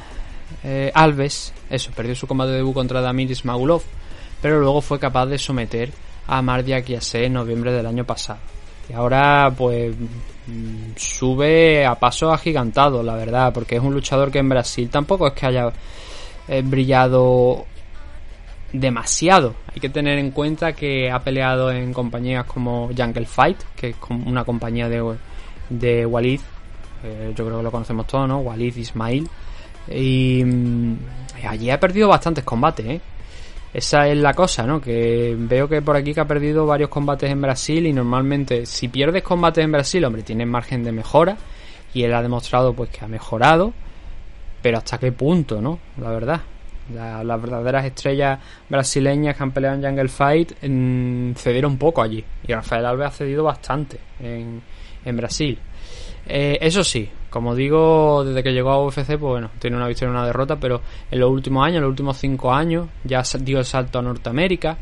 [0.64, 3.82] eh, Alves, eso, perdió su combate de debut contra Damir Ismagulov,
[4.40, 5.92] pero luego fue capaz de someter
[6.26, 8.38] a Mardia Kiase en noviembre del año pasado.
[8.88, 9.94] Y ahora, pues,
[10.46, 15.26] mm, sube a paso agigantado, la verdad, porque es un luchador que en Brasil tampoco
[15.26, 15.72] es que haya
[16.48, 17.66] eh, brillado
[18.72, 19.54] demasiado.
[19.74, 23.96] Hay que tener en cuenta que ha peleado en compañías como Jungle Fight, que es
[24.08, 25.16] una compañía de,
[25.70, 26.40] de Walid,
[27.04, 28.38] eh, yo creo que lo conocemos todos, ¿no?
[28.38, 29.28] Walid Ismail.
[29.90, 30.96] Y mm,
[31.46, 33.00] allí ha perdido bastantes combates, ¿eh?
[33.72, 34.80] Esa es la cosa, ¿no?
[34.80, 38.88] Que veo que por aquí que ha perdido varios combates en Brasil y normalmente si
[38.88, 41.36] pierdes combates en Brasil, hombre, tienes margen de mejora
[41.92, 43.74] y él ha demostrado pues que ha mejorado,
[44.62, 45.78] pero hasta qué punto, ¿no?
[45.98, 46.40] La verdad.
[46.94, 48.38] las verdaderas estrellas
[48.70, 53.10] brasileñas que han peleado en Jungle Fight en, cedieron poco allí y Rafael Alves ha
[53.10, 54.62] cedido bastante en,
[55.04, 55.58] en Brasil.
[56.26, 60.12] Eh, eso sí, como digo, desde que llegó a UFC, pues bueno, tiene una victoria
[60.12, 63.58] y una derrota, pero en los últimos años, en los últimos cinco años, ya dio
[63.58, 64.78] el salto a Norteamérica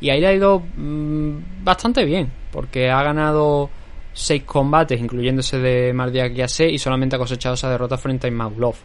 [0.00, 3.68] y ahí le ha ido mm, bastante bien, porque ha ganado
[4.12, 8.76] seis combates, incluyéndose de Mardia Kiase, y solamente ha cosechado esa derrota frente a Imagulov.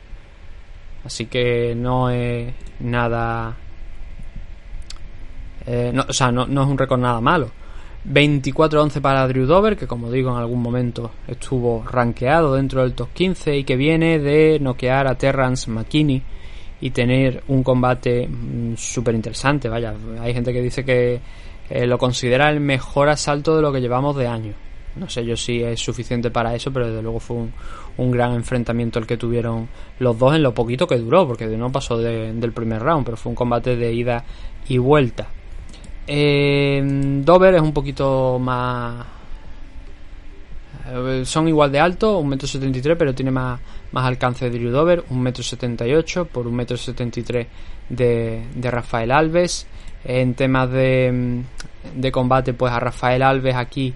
[1.06, 3.56] Así que no es nada.
[5.67, 7.51] Eh, no, o sea, no es un récord nada malo.
[8.12, 13.10] 24-11 para Drew Dover, que como digo en algún momento estuvo rankeado dentro del top
[13.13, 16.22] 15 y que viene de noquear a Terrance McKinney
[16.82, 19.70] y tener un combate mm, súper interesante.
[19.70, 21.20] Vaya, hay gente que dice que
[21.70, 24.54] eh, lo considera el mejor asalto de lo que llevamos de año.
[24.96, 27.38] No sé yo si es suficiente para eso, pero desde luego fue
[27.98, 29.68] un, gran enfrentamiento el que tuvieron
[30.00, 33.32] los dos en lo poquito que duró, porque no pasó del primer round, pero fue
[33.32, 34.24] un combate de ida
[34.70, 35.28] y vuelta.
[36.08, 36.82] Eh,
[37.24, 39.06] Dover es un poquito más.
[40.88, 43.60] Eh, son igual de alto, 1,73m, pero tiene más,
[43.91, 47.48] más alcance de Drew Dover, 1,78m por 1,73m
[47.89, 49.68] de, de Rafael Alves.
[50.04, 51.41] En temas de,
[51.96, 53.91] de combate, pues a Rafael Alves aquí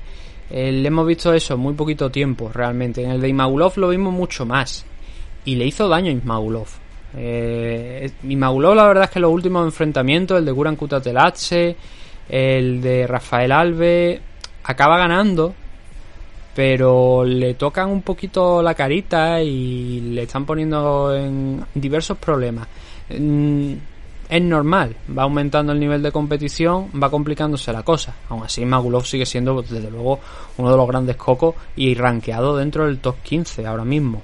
[0.49, 3.03] eh, le hemos visto eso muy poquito tiempo realmente.
[3.03, 4.85] En el de Imagulov lo vimos mucho más.
[5.45, 6.67] Y le hizo daño a Imagulov.
[7.15, 11.75] Eh, la verdad es que los últimos enfrentamientos, el de Guran Kutatelatse,
[12.29, 14.21] el de Rafael Alves
[14.63, 15.53] acaba ganando,
[16.55, 22.67] pero le tocan un poquito la carita y le están poniendo en diversos problemas.
[23.17, 23.73] Mm,
[24.29, 28.13] es normal, va aumentando el nivel de competición, va complicándose la cosa.
[28.29, 30.19] Aún así, Magulov sigue siendo, desde luego,
[30.57, 34.21] uno de los grandes cocos y rankeado dentro del top 15 ahora mismo.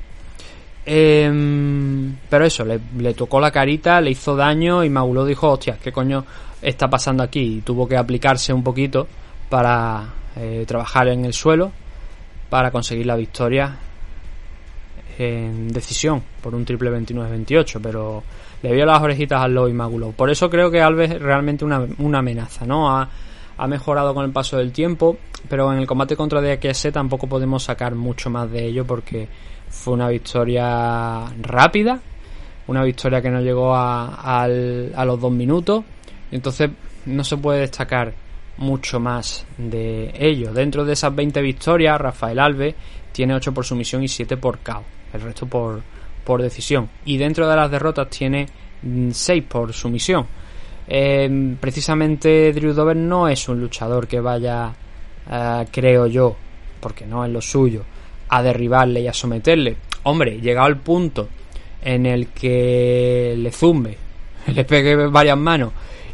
[0.86, 5.91] Em, pero eso, le, tocó la carita, le hizo daño y Magulov dijo, hostia, ¿qué
[5.91, 6.24] coño
[6.62, 7.58] está pasando aquí?
[7.58, 9.08] Y tuvo que aplicarse un poquito
[9.50, 10.04] para
[10.36, 11.71] eh, trabajar en el suelo
[12.50, 13.78] para conseguir la victoria
[15.17, 18.24] en decisión por un triple 29-28, pero
[18.62, 20.13] le vio las orejitas al Lobo y Magulov.
[20.13, 21.86] Por eso creo que Alves es realmente una,
[22.17, 22.89] amenaza, ¿no?
[22.89, 23.10] Ha,
[23.67, 25.17] mejorado con el paso del tiempo,
[25.48, 29.30] pero en el combate contra DXS tampoco podemos sacar mucho más de ello porque
[29.75, 31.99] fue una victoria rápida,
[32.67, 35.83] una victoria que no llegó a, a los dos minutos.
[36.31, 36.71] Entonces
[37.05, 38.13] no se puede destacar
[38.57, 40.53] mucho más de ello.
[40.53, 42.75] Dentro de esas 20 victorias, Rafael Alves
[43.11, 44.83] tiene 8 por sumisión y 7 por KO.
[45.13, 45.81] El resto por,
[46.23, 46.89] por decisión.
[47.05, 48.47] Y dentro de las derrotas tiene
[49.11, 50.25] 6 mm, por sumisión.
[50.88, 54.73] Eh, precisamente Drew Dover no es un luchador que vaya,
[55.29, 56.35] eh, creo yo,
[56.79, 57.83] porque no es lo suyo,
[58.29, 59.77] a derribarle y a someterle.
[60.03, 61.29] Hombre, llegado al punto
[61.81, 63.97] en el que le zumbe,
[64.47, 65.71] le pegue varias manos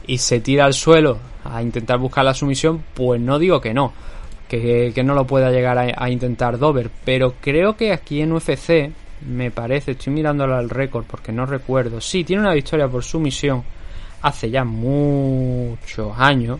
[0.07, 3.93] y se tira al suelo a intentar buscar la sumisión, pues no digo que no,
[4.47, 8.91] que, no lo pueda llegar a, intentar Dover, pero creo que aquí en UFC,
[9.27, 13.63] me parece, estoy mirándolo al récord porque no recuerdo, sí, tiene una victoria por sumisión
[14.21, 16.59] hace ya muchos años,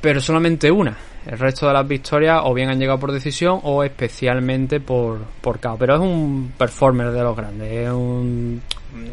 [0.00, 0.96] pero solamente una.
[1.26, 5.58] El resto de las victorias o bien han llegado por decisión o especialmente por, por
[5.58, 5.76] KO.
[5.76, 7.72] Pero es un performer de los grandes.
[7.72, 8.62] Es un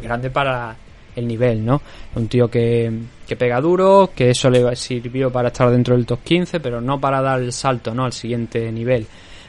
[0.00, 0.76] grande para
[1.16, 1.82] el nivel, ¿no?
[2.14, 2.92] Un tío que,
[3.26, 7.00] que pega duro, que eso le sirvió para estar dentro del top 15, pero no
[7.00, 8.04] para dar el salto, ¿no?
[8.04, 9.06] Al siguiente nivel.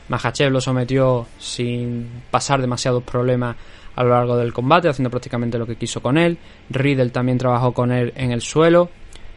[0.09, 3.55] Mahachev lo sometió sin pasar demasiados problemas
[3.95, 6.37] a lo largo del combate, haciendo prácticamente lo que quiso con él.
[6.69, 8.89] Riddle también trabajó con él en el suelo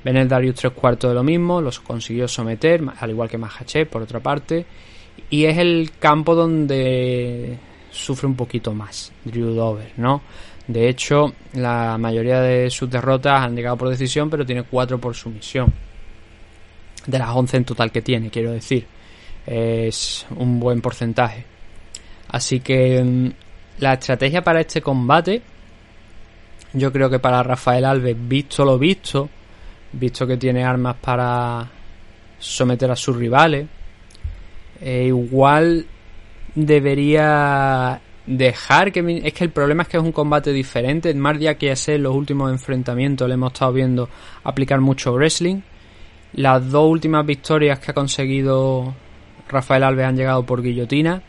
[0.08, 4.00] Benet Darius tres cuartos de lo mismo, los consiguió someter, al igual que Mahachev por
[4.00, 4.64] otra parte.
[5.28, 7.58] Y es el campo donde
[7.90, 10.22] sufre un poquito más Drew Dover, ¿no?
[10.66, 15.14] De hecho, la mayoría de sus derrotas han llegado por decisión, pero tiene cuatro por
[15.14, 15.74] sumisión.
[17.06, 18.86] De las 11 en total que tiene, quiero decir.
[19.44, 21.44] Es un buen porcentaje.
[22.28, 23.28] Así que mm,
[23.80, 25.42] la estrategia para este combate,
[26.72, 29.28] yo creo que para Rafael Alves, visto lo visto,
[29.92, 31.68] visto que tiene armas para
[32.38, 33.66] someter a sus rivales.
[34.80, 35.86] E igual
[36.54, 39.22] debería dejar que...
[39.24, 41.12] Es que el problema es que es un combate diferente.
[41.14, 44.08] Más día que en los últimos enfrentamientos le hemos estado viendo
[44.44, 45.60] aplicar mucho wrestling.
[46.34, 48.94] Las dos últimas victorias que ha conseguido
[49.48, 51.22] Rafael Alves han llegado por guillotina.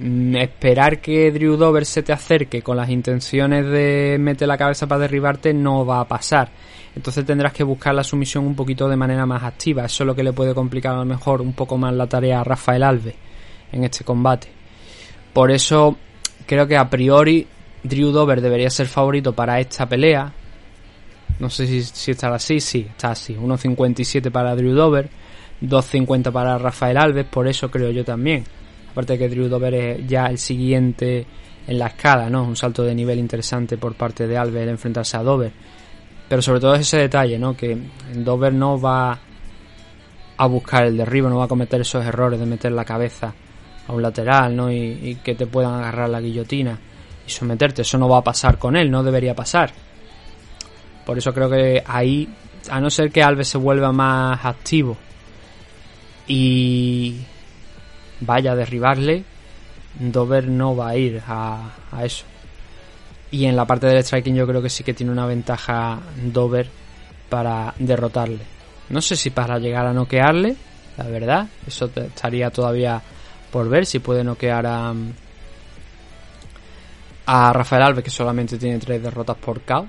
[0.00, 4.86] Mm, Esperar que Drew Dover se te acerque con las intenciones de meter la cabeza
[4.86, 6.48] para derribarte no va a pasar.
[6.94, 9.84] Entonces tendrás que buscar la sumisión un poquito de manera más activa.
[9.84, 12.40] Eso es lo que le puede complicar a lo mejor un poco más la tarea
[12.40, 13.14] a Rafael Alves
[13.72, 14.48] en este combate.
[15.32, 15.96] Por eso
[16.46, 17.46] creo que a priori
[17.82, 20.32] Drew Dover debería ser favorito para esta pelea.
[21.38, 23.34] No sé si, si estará así, sí, está así.
[23.34, 25.08] 1.57 para Drew Dover,
[25.62, 28.44] 2.50 para Rafael Alves, por eso creo yo también.
[28.90, 31.24] Aparte de que Drew Dover es ya el siguiente
[31.66, 32.42] en la escala, ¿no?
[32.42, 35.52] Un salto de nivel interesante por parte de Alves el enfrentarse a Dover.
[36.30, 37.56] Pero sobre todo es ese detalle, ¿no?
[37.56, 37.76] Que
[38.14, 39.18] Dover no va
[40.36, 43.34] a buscar el derribo, no va a cometer esos errores de meter la cabeza
[43.88, 44.70] a un lateral, ¿no?
[44.70, 46.78] Y, que te puedan agarrar la guillotina
[47.26, 47.82] y someterte.
[47.82, 49.72] Eso no va a pasar con él, no debería pasar.
[51.04, 52.28] Por eso creo que ahí,
[52.70, 54.96] a no ser que Alves se vuelva más activo
[56.28, 57.22] y
[58.20, 59.24] vaya a derribarle,
[59.98, 61.72] Dover no va a ir a
[62.04, 62.29] eso.
[63.30, 66.68] Y en la parte del striking yo creo que sí que tiene una ventaja Dover
[67.28, 68.40] para derrotarle.
[68.88, 70.56] No sé si para llegar a noquearle,
[70.96, 71.46] la verdad.
[71.66, 73.00] Eso estaría todavía
[73.50, 74.92] por ver si puede noquear a,
[77.26, 79.86] a Rafael Alves, que solamente tiene tres derrotas por KO.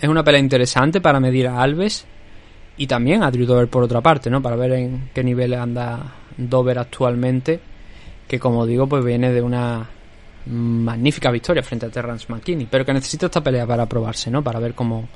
[0.00, 2.04] Es una pelea interesante para medir a Alves
[2.76, 4.42] y también a Drew Dover por otra parte, ¿no?
[4.42, 7.60] Para ver en qué nivel anda Dover actualmente,
[8.28, 9.88] que como digo, pues viene de una
[10.46, 14.42] magnífica victoria frente a Terrence McKinney, pero que necesita esta pelea para probarse, ¿no?
[14.42, 15.08] Para ver cómo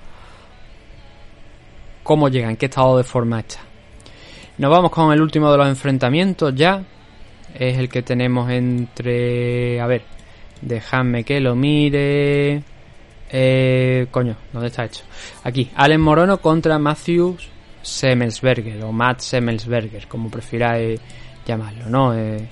[2.03, 3.61] cómo llega, en qué estado de forma está.
[4.59, 6.83] Nos vamos con el último de los enfrentamientos ya.
[7.55, 9.81] Es el que tenemos entre...
[9.81, 10.03] A ver,
[10.61, 12.63] dejadme que lo mire...
[13.33, 15.05] Eh, coño, ¿dónde está hecho?
[15.45, 17.49] Aquí, Allen Morono contra Matthews
[17.81, 21.01] Semmelsberger, o Matt Semmelsberger, como prefiráis
[21.47, 22.15] llamarlo, ¿no?
[22.15, 22.47] Eh,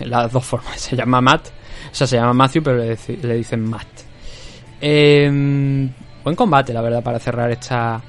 [0.00, 1.48] las dos formas, se llama Matt,
[1.90, 3.86] o sea, se llama Matthew, pero le, dicen Matt.
[4.80, 5.28] Eh,
[6.22, 8.02] buen combate, la verdad, para cerrar esta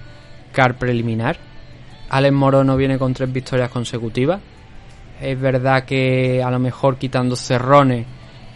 [0.52, 1.38] car preliminar.
[2.10, 4.40] Allen Morono viene con tres victorias consecutivas.
[5.22, 8.06] Es verdad que a lo mejor quitando cerrones,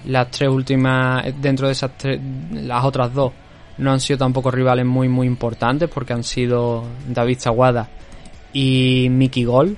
[0.06, 2.20] las tres últimas, dentro de esas tres,
[2.52, 3.32] las otras dos,
[3.78, 7.90] no han sido tampoco rivales muy muy importantes porque han sido David Zaguada
[8.54, 9.78] y Mickey Gol.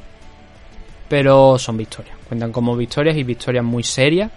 [1.07, 4.31] Pero son victorias, cuentan como victorias y victorias muy serias.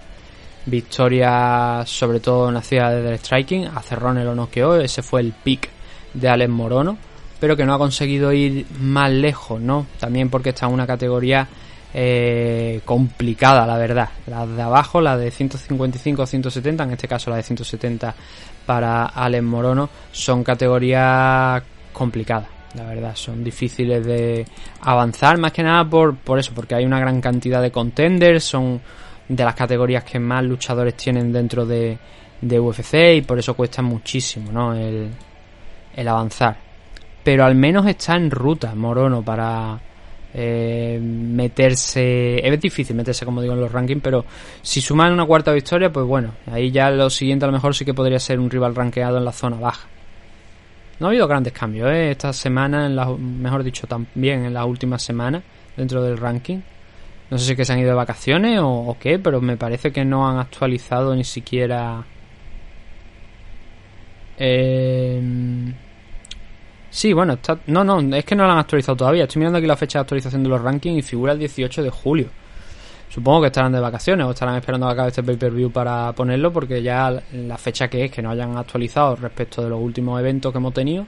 [0.69, 3.67] Victorias sobre todo nacidas desde el striking.
[3.67, 5.69] A Cerrone lo noqueó, ese fue el pick
[6.15, 6.99] de Alex Morono.
[7.41, 9.87] Pero que no ha conseguido ir más lejos, ¿no?
[10.01, 11.47] También porque está en una categoría
[11.95, 14.09] eh, complicada, la verdad.
[14.27, 18.15] La de abajo, la de 155 o 170, en este caso la de 170
[18.67, 21.63] para Alex Morono, son categorías
[21.93, 22.49] complicadas.
[22.75, 24.45] La verdad, son difíciles de
[24.83, 28.81] avanzar, más que nada por, por eso, porque hay una gran cantidad de contenders, son
[29.29, 31.99] de las categorías que más luchadores tienen dentro de,
[32.41, 34.75] de UFC y por eso cuesta muchísimo, ¿no?
[34.75, 35.11] El,
[35.95, 36.57] el avanzar.
[37.23, 39.79] Pero al menos está en ruta Morono para
[40.33, 42.47] eh, meterse.
[42.47, 44.25] Es difícil meterse, como digo, en los rankings, pero
[44.63, 47.85] si suman una cuarta victoria, pues bueno, ahí ya lo siguiente a lo mejor sí
[47.85, 49.89] que podría ser un rival rankeado en la zona baja.
[51.01, 52.11] No ha habido grandes cambios, ¿eh?
[52.11, 55.43] Esta semana, en la, mejor dicho, también en las últimas semanas
[55.77, 56.61] dentro del ranking.
[57.31, 60.05] No sé si que se han ido de vacaciones o, qué, pero me parece que
[60.05, 62.05] no han actualizado ni siquiera.
[64.39, 65.21] Eh,
[66.91, 69.25] sí, bueno, está, no, no, es que no lo han actualizado todavía.
[69.25, 71.91] Estoy mirando aquí la fecha de actualización de los rankings y figura el 18 de
[71.91, 72.29] julio.
[73.11, 76.83] Supongo que estarán de vacaciones o estarán esperando a acabe este pay-per-view para ponerlo porque
[76.83, 80.59] ya la fecha que es, que no hayan actualizado respecto de los últimos eventos que
[80.59, 81.07] hemos tenido,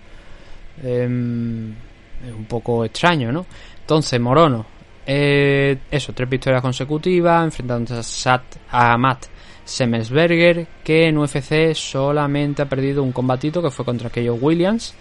[0.82, 3.46] eh, es un poco extraño, ¿no?
[3.80, 4.66] Entonces, Morono,
[5.12, 9.26] eh, eso, tres victorias consecutivas, enfrentándose a, Sat, a Matt
[9.64, 14.94] Semmelsberger, que en UFC solamente ha perdido un combatito que fue contra Keio Williams.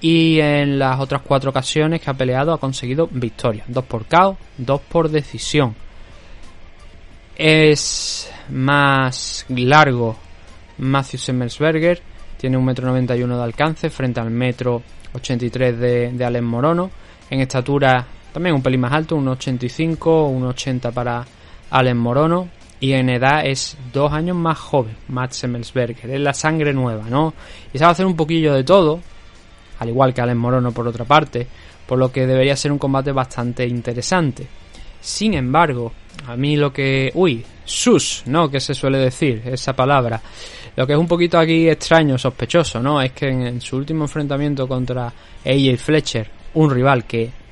[0.00, 3.64] Y en las otras cuatro ocasiones que ha peleado ha conseguido victorias.
[3.68, 5.76] Dos por KO, dos por decisión.
[7.36, 10.16] Es más largo
[10.78, 12.02] Matthew Semmelsberger.
[12.38, 14.82] Tiene un metro noventa de alcance frente al metro
[15.14, 16.90] 83 de, de Alex Morono.
[17.30, 21.24] En estatura también un pelín más alto, un 85, un 80 para
[21.70, 22.48] Alex Morono.
[22.80, 26.10] Y en edad es dos años más joven, Matt Semmelsberger.
[26.10, 27.32] Es la sangre nueva, ¿no?
[27.72, 29.00] Y sabe hacer un poquillo de todo,
[29.78, 31.46] al igual que Alex Morono por otra parte,
[31.86, 34.48] por lo que debería ser un combate bastante interesante.
[35.00, 35.92] Sin embargo,
[36.26, 37.12] a mí lo que...
[37.14, 38.50] Uy, sus, ¿no?
[38.50, 40.20] Que se suele decir esa palabra.
[40.74, 43.00] Lo que es un poquito aquí extraño, sospechoso, ¿no?
[43.00, 45.06] Es que en, su último enfrentamiento contra
[45.44, 47.43] AJ Fletcher, un rival que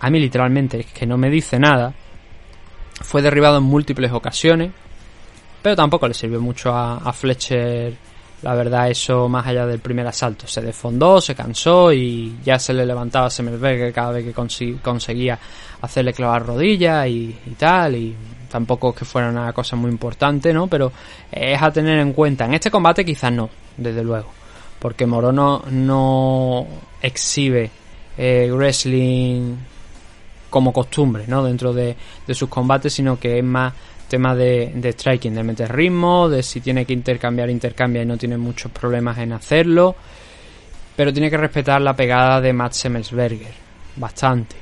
[0.00, 1.92] a mí literalmente es que no me dice nada,
[3.02, 4.72] fue derribado en múltiples ocasiones,
[5.62, 7.94] pero tampoco le sirvió mucho a, Fletcher,
[8.42, 10.46] la verdad, eso más allá del primer asalto.
[10.46, 15.38] Se desfondó, se cansó y ya se le levantaba a cada vez que conseguía
[15.82, 18.16] hacerle clavar rodillas y, tal, y
[18.50, 20.66] tampoco que fuera una cosa muy importante, ¿no?
[20.66, 20.92] Pero
[21.30, 22.46] es a tener en cuenta.
[22.46, 24.30] En este combate quizás no, desde luego.
[24.78, 26.66] Porque Morono no
[27.02, 27.70] exhibe
[28.16, 29.56] eh, wrestling
[30.50, 31.42] como costumbre, ¿no?
[31.42, 31.96] Dentro de,
[32.30, 33.72] sus combates, sino que es más
[34.08, 38.16] tema de, de, striking, de meter ritmo, de si tiene que intercambiar, intercambia y no
[38.16, 39.94] tiene muchos problemas en hacerlo.
[40.96, 43.54] Pero tiene que respetar la pegada de Matt Semmelsberger,
[43.96, 44.56] bastante.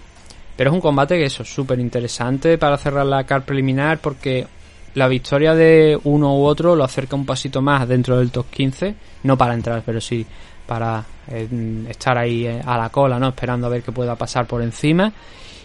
[0.56, 4.46] Pero es un combate que eso, es súper interesante para cerrar la car preliminar porque
[4.94, 8.94] la victoria de uno u otro lo acerca un pasito más dentro del top 15,
[9.22, 10.26] no para entrar, pero sí
[10.66, 11.48] para eh,
[11.88, 13.28] estar ahí eh, a la cola, ¿no?
[13.28, 15.12] Esperando a ver qué pueda pasar por encima.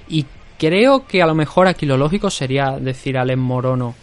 [0.07, 0.25] Y
[0.57, 3.95] creo que a lo mejor aquí lo lógico sería decir a Alex Morono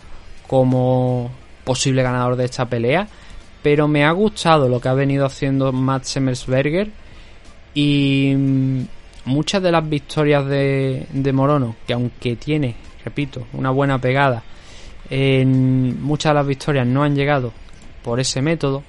[0.46, 1.30] como
[1.64, 3.09] posible ganador de esta pelea.
[3.62, 6.90] Pero me ha gustado lo que ha venido haciendo Matt Semmersberger.
[7.74, 8.34] Y
[9.24, 12.74] muchas de las victorias de, de Morono, que aunque tiene,
[13.05, 14.42] repito, una buena pegada,
[15.11, 17.53] en muchas de las victorias no han llegado
[18.03, 18.82] por ese método.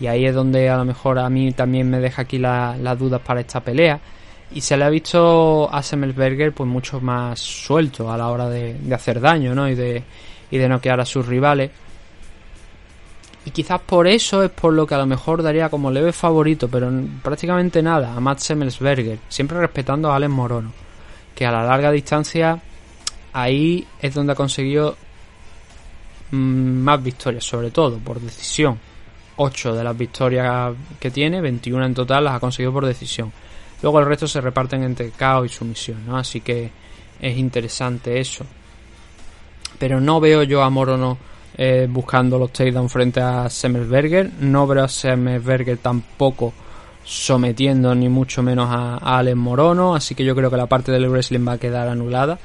[0.00, 3.20] Y ahí es donde a lo mejor a mí también me deja aquí las dudas
[3.20, 4.00] para esta pelea.
[4.52, 8.74] Y se le ha visto a Semmelsberger pues mucho más suelto a la hora de,
[8.74, 9.68] de hacer daño, ¿no?
[9.68, 10.02] Y de,
[10.50, 11.70] y de noquear a sus rivales.
[13.44, 16.68] Y quizás por eso es por lo que a lo mejor daría como leve favorito,
[16.68, 16.90] pero
[17.22, 20.72] prácticamente nada, a Matt Semmelsberger, siempre respetando a Alex Morono,
[21.34, 22.60] que a la larga distancia
[23.32, 24.96] ahí es donde ha conseguido
[26.32, 28.78] mm, más victorias, sobre todo por decisión.
[29.42, 33.32] 8 de las victorias que tiene, 21 en total, las ha conseguido por decisión.
[33.82, 36.16] Luego el resto se reparten entre KO y sumisión, ¿no?
[36.18, 36.70] Así que
[37.20, 38.44] es interesante eso.
[39.78, 41.16] Pero no veo yo a Morono
[41.56, 44.30] eh, buscando los takedown frente a Semmelsberger.
[44.40, 46.52] No veo a Semmelsberger tampoco
[47.04, 51.08] sometiendo ni mucho menos a, Alex Morono, así que yo creo que la parte del
[51.08, 52.38] wrestling va a quedar anulada.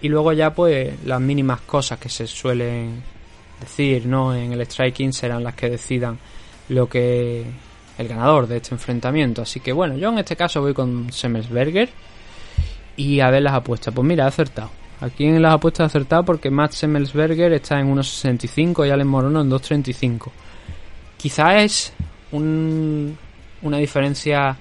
[0.00, 3.02] Y luego ya pues las mínimas cosas que se suelen
[3.60, 4.34] decir, ¿no?
[4.34, 6.18] En el striking serán las que decidan
[6.68, 7.44] lo que
[8.02, 9.42] el ganador de este enfrentamiento.
[9.42, 11.88] Así que bueno, yo en este caso voy con Semmelsberger
[12.96, 13.94] y a ver las apuestas.
[13.94, 14.70] Pues mira, he acertado.
[15.00, 19.50] Aquí en las apuestas acertado porque Matt Semmelsberger está en 1.65 y Alex Morono en
[19.50, 20.30] 2.35.
[21.16, 21.92] Quizá es
[22.32, 24.56] una diferencia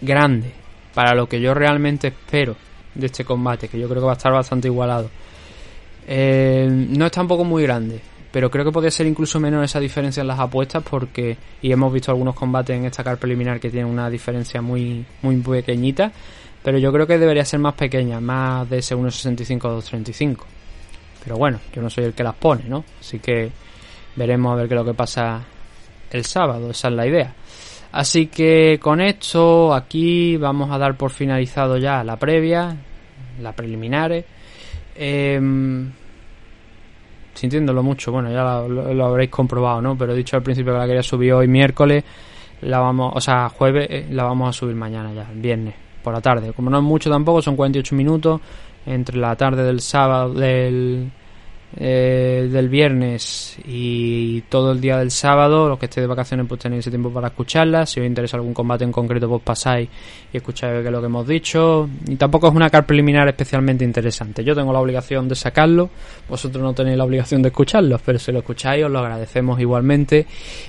[0.00, 0.52] grande
[0.94, 2.56] para lo que yo realmente espero
[2.94, 5.10] de este combate, que yo creo que va a estar bastante igualado.
[6.06, 8.00] Eh, no es tampoco muy grande,
[8.32, 11.92] pero creo que podría ser incluso menor esa diferencia en las apuestas porque, y hemos
[11.92, 16.12] visto algunos combates en esta car preliminar que tienen una diferencia muy, muy pequeñita,
[16.62, 20.38] pero yo creo que debería ser más pequeña, más de ese 1.65 o 2.35.
[21.24, 22.84] Pero bueno, yo no soy el que las pone, ¿no?
[23.00, 23.50] Así que
[24.16, 25.42] veremos a ver qué es lo que pasa
[26.10, 27.34] el sábado, esa es la idea.
[27.92, 32.76] Así que con esto aquí vamos a dar por finalizado ya la previa,
[33.40, 34.24] la preliminares.
[34.94, 35.40] Eh,
[37.40, 39.96] sintiéndolo mucho, bueno, ya lo, habréis comprobado, ¿no?
[39.96, 42.04] Pero he dicho al principio que la quería subir hoy miércoles,
[42.60, 46.20] la vamos, o sea, jueves, eh, la vamos a subir mañana ya, viernes por la
[46.20, 46.52] tarde.
[46.52, 48.42] Como no es mucho tampoco, son 48 minutos
[48.84, 51.10] entre la tarde del sábado, del,
[51.76, 55.68] eh, del viernes y todo el día del sábado.
[55.68, 57.86] Los que estéis de vacaciones, pues tenéis ese tiempo para escucharla.
[57.86, 59.88] Si os interesa algún combate en concreto, pues pasáis
[60.32, 61.88] y escucháis lo que hemos dicho.
[62.06, 64.42] Y tampoco es una car preliminar especialmente interesante.
[64.42, 65.90] Yo tengo la obligación de sacarlo,
[66.28, 70.26] vosotros no tenéis la obligación de escucharlo, pero si lo escucháis, os lo agradecemos igualmente.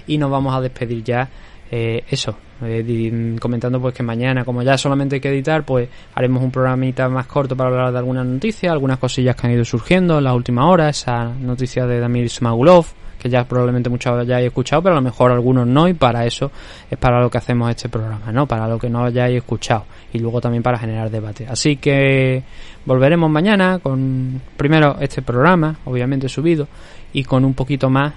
[0.08, 1.30] Y nos vamos a despedir ya
[1.74, 6.44] eh, eso, eh, comentando pues que mañana, como ya solamente hay que editar, pues haremos
[6.44, 10.18] un programita más corto para hablar de algunas noticias, algunas cosillas que han ido surgiendo
[10.18, 14.84] en las últimas horas, esa noticia de Damir Smagulov, que ya probablemente muchos hayáis escuchado,
[14.84, 16.52] pero a lo mejor algunos no, y para eso
[16.90, 18.48] es para lo que hacemos este programa, ¿no?
[18.48, 21.48] Para lo que no hayáis escuchado, y luego también para generar debate.
[21.48, 22.44] Así que
[22.84, 26.68] volveremos mañana con primero este programa, obviamente subido,
[27.14, 28.12] y con un poquito más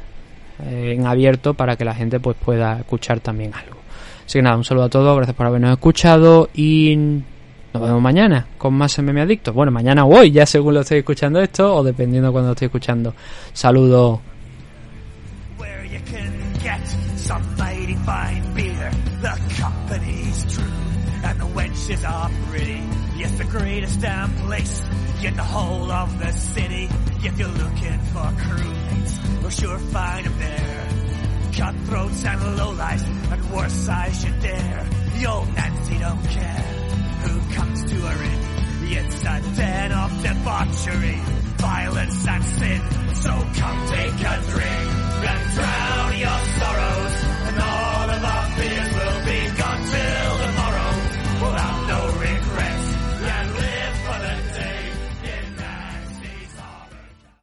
[0.62, 3.76] eh, en abierto para que la gente pues pueda escuchar también algo.
[4.24, 8.46] Así que nada, un saludo a todos, gracias por habernos escuchado y nos vemos mañana
[8.56, 9.52] con más MM Adictos.
[9.52, 12.68] Bueno, mañana o hoy, ya según lo estéis escuchando esto o dependiendo cuando lo estéis
[12.68, 13.14] escuchando.
[13.52, 14.20] Saludos.
[24.46, 24.82] place
[25.24, 26.32] in the whole of the
[29.44, 30.88] will sure find him there.
[31.52, 34.88] Cutthroats and lowlifes and worse I you dare.
[35.18, 36.64] The old Nancy don't care
[37.24, 38.40] who comes to her inn.
[38.96, 41.20] It's a den of debauchery,
[41.58, 42.80] violence and sin.
[43.14, 43.30] So
[43.60, 44.88] come take a drink
[45.30, 47.16] and drown your sorrows
[47.48, 48.93] and all of our fears.